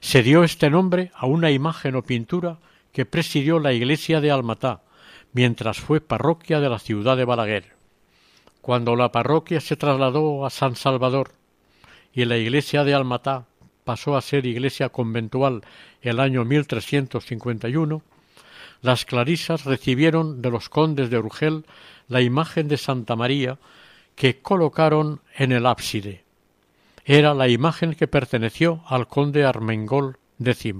Se 0.00 0.22
dio 0.22 0.44
este 0.44 0.68
nombre 0.68 1.10
a 1.14 1.26
una 1.26 1.50
imagen 1.50 1.96
o 1.96 2.02
pintura 2.02 2.58
que 2.92 3.06
presidió 3.06 3.58
la 3.58 3.72
iglesia 3.72 4.20
de 4.20 4.30
Almatá, 4.30 4.82
mientras 5.32 5.78
fue 5.78 6.00
parroquia 6.00 6.60
de 6.60 6.68
la 6.68 6.78
ciudad 6.78 7.16
de 7.16 7.24
Balaguer. 7.24 7.76
Cuando 8.60 8.94
la 8.94 9.10
parroquia 9.10 9.60
se 9.60 9.76
trasladó 9.76 10.44
a 10.44 10.50
San 10.50 10.76
Salvador 10.76 11.32
y 12.16 12.24
la 12.24 12.38
iglesia 12.38 12.82
de 12.82 12.94
Almatá 12.94 13.44
pasó 13.84 14.16
a 14.16 14.22
ser 14.22 14.46
iglesia 14.46 14.88
conventual 14.88 15.62
el 16.00 16.18
año 16.18 16.46
1351, 16.46 18.02
las 18.80 19.04
clarisas 19.04 19.66
recibieron 19.66 20.40
de 20.40 20.50
los 20.50 20.70
condes 20.70 21.10
de 21.10 21.18
Urgel 21.18 21.66
la 22.08 22.22
imagen 22.22 22.68
de 22.68 22.78
Santa 22.78 23.16
María 23.16 23.58
que 24.14 24.40
colocaron 24.40 25.20
en 25.36 25.52
el 25.52 25.66
ábside. 25.66 26.24
Era 27.04 27.34
la 27.34 27.48
imagen 27.48 27.94
que 27.94 28.08
perteneció 28.08 28.82
al 28.86 29.08
conde 29.08 29.44
Armengol 29.44 30.18
X. 30.42 30.74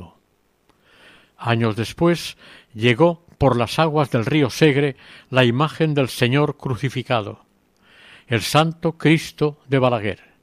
Años 1.37 1.77
después 1.77 2.39
llegó 2.73 3.27
por 3.37 3.59
las 3.59 3.79
aguas 3.79 4.11
del 4.11 4.25
río 4.25 4.49
Segre 4.49 4.97
la 5.29 5.45
imagen 5.45 5.93
del 5.93 6.09
Señor 6.09 6.57
crucificado, 6.57 7.45
el 8.27 8.41
Santo 8.41 8.93
Cristo 8.93 9.61
de 9.69 9.79
Balaguer. 9.79 10.36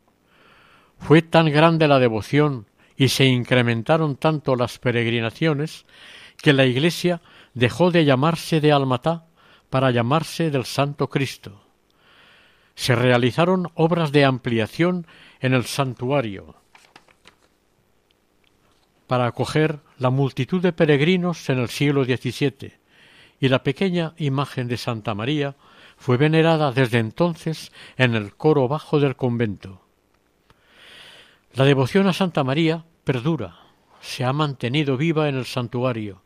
Fue 1.04 1.22
tan 1.22 1.52
grande 1.52 1.90
la 1.90 2.00
devoción 2.00 2.66
y 2.96 3.10
se 3.10 3.26
incrementaron 3.26 4.16
tanto 4.16 4.56
las 4.56 4.80
peregrinaciones 4.80 5.86
que 6.42 6.54
la 6.54 6.66
Iglesia 6.66 7.22
dejó 7.54 7.92
de 7.92 8.06
llamarse 8.06 8.62
de 8.62 8.72
Almatá 8.72 9.26
para 9.70 9.92
llamarse 9.92 10.50
del 10.50 10.64
Santo 10.64 11.10
Cristo. 11.10 11.62
Se 12.76 12.96
realizaron 12.96 13.70
obras 13.76 14.14
de 14.14 14.24
ampliación 14.24 15.06
en 15.42 15.54
el 15.54 15.66
santuario 15.66 16.56
para 19.06 19.28
acoger 19.28 19.80
la 20.00 20.10
multitud 20.10 20.62
de 20.62 20.72
peregrinos 20.72 21.50
en 21.50 21.60
el 21.60 21.68
siglo 21.68 22.06
XVII, 22.06 22.74
y 23.42 23.50
la 23.50 23.62
pequeña 23.62 24.14
imagen 24.18 24.70
de 24.70 24.78
Santa 24.78 25.14
María 25.14 25.58
fue 25.98 26.16
venerada 26.16 26.72
desde 26.72 27.00
entonces 27.00 27.74
en 27.98 28.16
el 28.16 28.36
coro 28.36 28.70
bajo 28.70 29.02
del 29.02 29.18
convento. 29.18 29.83
La 31.54 31.66
devoción 31.66 32.08
a 32.08 32.14
Santa 32.14 32.44
María 32.44 32.84
perdura, 33.04 33.60
se 34.02 34.24
ha 34.24 34.34
mantenido 34.34 34.98
viva 34.98 35.30
en 35.30 35.36
el 35.36 35.46
santuario, 35.46 36.24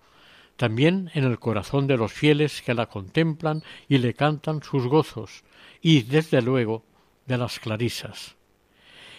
también 0.55 1.11
en 1.15 1.25
el 1.25 1.37
corazón 1.37 1.85
de 1.85 1.97
los 1.97 2.13
fieles 2.13 2.61
que 2.61 2.73
la 2.73 2.85
contemplan 2.85 3.61
y 3.89 3.97
le 3.97 4.13
cantan 4.13 4.63
sus 4.63 4.87
gozos, 4.87 5.43
y 5.81 6.03
desde 6.03 6.41
luego 6.41 6.85
de 7.25 7.37
las 7.37 7.59
clarisas. 7.59 8.37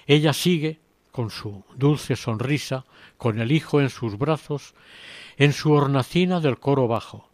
Ella 0.06 0.32
sigue, 0.32 0.80
con 1.12 1.28
su 1.28 1.62
dulce 1.76 2.16
sonrisa, 2.16 2.86
con 3.18 3.38
el 3.38 3.52
Hijo 3.52 3.82
en 3.82 3.90
sus 3.90 4.16
brazos, 4.16 4.74
en 5.36 5.52
su 5.52 5.72
hornacina 5.72 6.40
del 6.40 6.58
coro 6.58 6.88
bajo, 6.88 7.28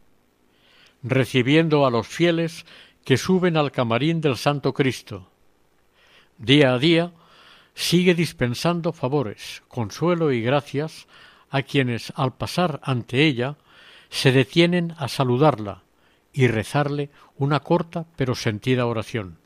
recibiendo 1.05 1.87
a 1.87 1.91
los 1.91 2.09
fieles 2.09 2.67
que 3.05 3.19
suben 3.19 3.57
al 3.57 3.71
camarín 3.71 4.21
del 4.21 4.37
Santo 4.37 4.75
Cristo. 4.75 5.31
Día 6.39 6.75
a 6.75 6.79
día 6.81 7.13
sigue 7.75 8.15
dispensando 8.15 8.93
favores, 8.93 9.63
consuelo 9.69 10.33
y 10.33 10.41
gracias 10.41 11.07
a 11.51 11.63
quienes 11.63 12.13
al 12.17 12.35
pasar 12.35 12.81
ante 12.83 13.25
ella 13.25 13.57
se 14.11 14.33
detienen 14.33 14.95
a 14.99 15.09
saludarla 15.09 15.83
y 16.33 16.47
rezarle 16.49 17.11
una 17.37 17.61
corta 17.61 18.07
pero 18.17 18.35
sentida 18.35 18.87
oración. 18.87 19.39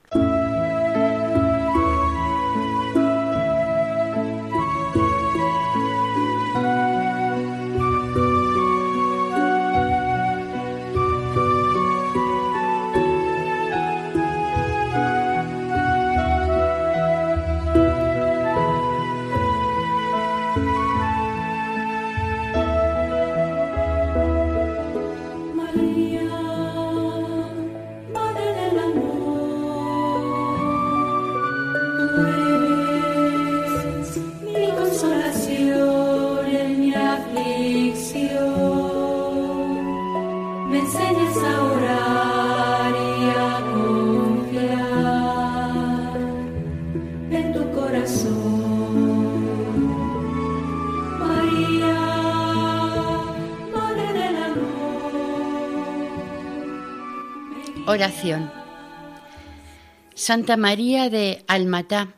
Santa 60.15 60.57
María 60.57 61.11
de 61.11 61.43
Almatá, 61.49 62.15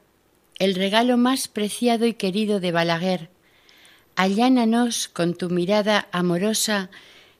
el 0.58 0.74
regalo 0.74 1.16
más 1.16 1.48
preciado 1.48 2.04
y 2.04 2.12
querido 2.12 2.60
de 2.60 2.70
Balaguer, 2.70 3.30
allánanos 4.14 5.08
con 5.08 5.34
tu 5.34 5.48
mirada 5.48 6.06
amorosa 6.12 6.90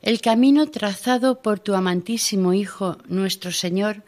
el 0.01 0.22
camino 0.22 0.70
trazado 0.70 1.43
por 1.43 1.61
tu 1.61 1.74
amantísimo 1.74 2.55
Hijo, 2.55 2.97
nuestro 3.09 3.53
Señor, 3.53 4.05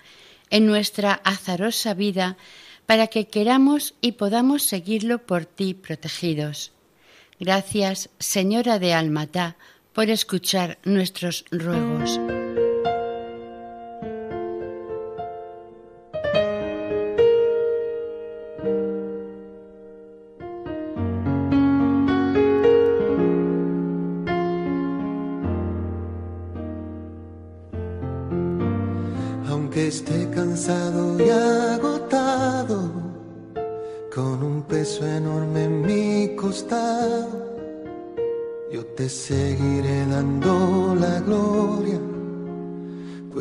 en 0.49 0.65
nuestra 0.65 1.13
azarosa 1.25 1.93
vida, 1.93 2.39
para 2.87 3.09
que 3.09 3.27
queramos 3.27 3.95
y 4.01 4.13
podamos 4.13 4.63
seguirlo 4.63 5.27
por 5.27 5.45
ti 5.45 5.75
protegidos. 5.75 6.73
Gracias, 7.39 8.09
Señora 8.19 8.79
de 8.79 8.95
Almatá, 8.95 9.57
por 9.93 10.09
escuchar 10.09 10.79
nuestros 10.85 11.45
ruegos. 11.51 12.19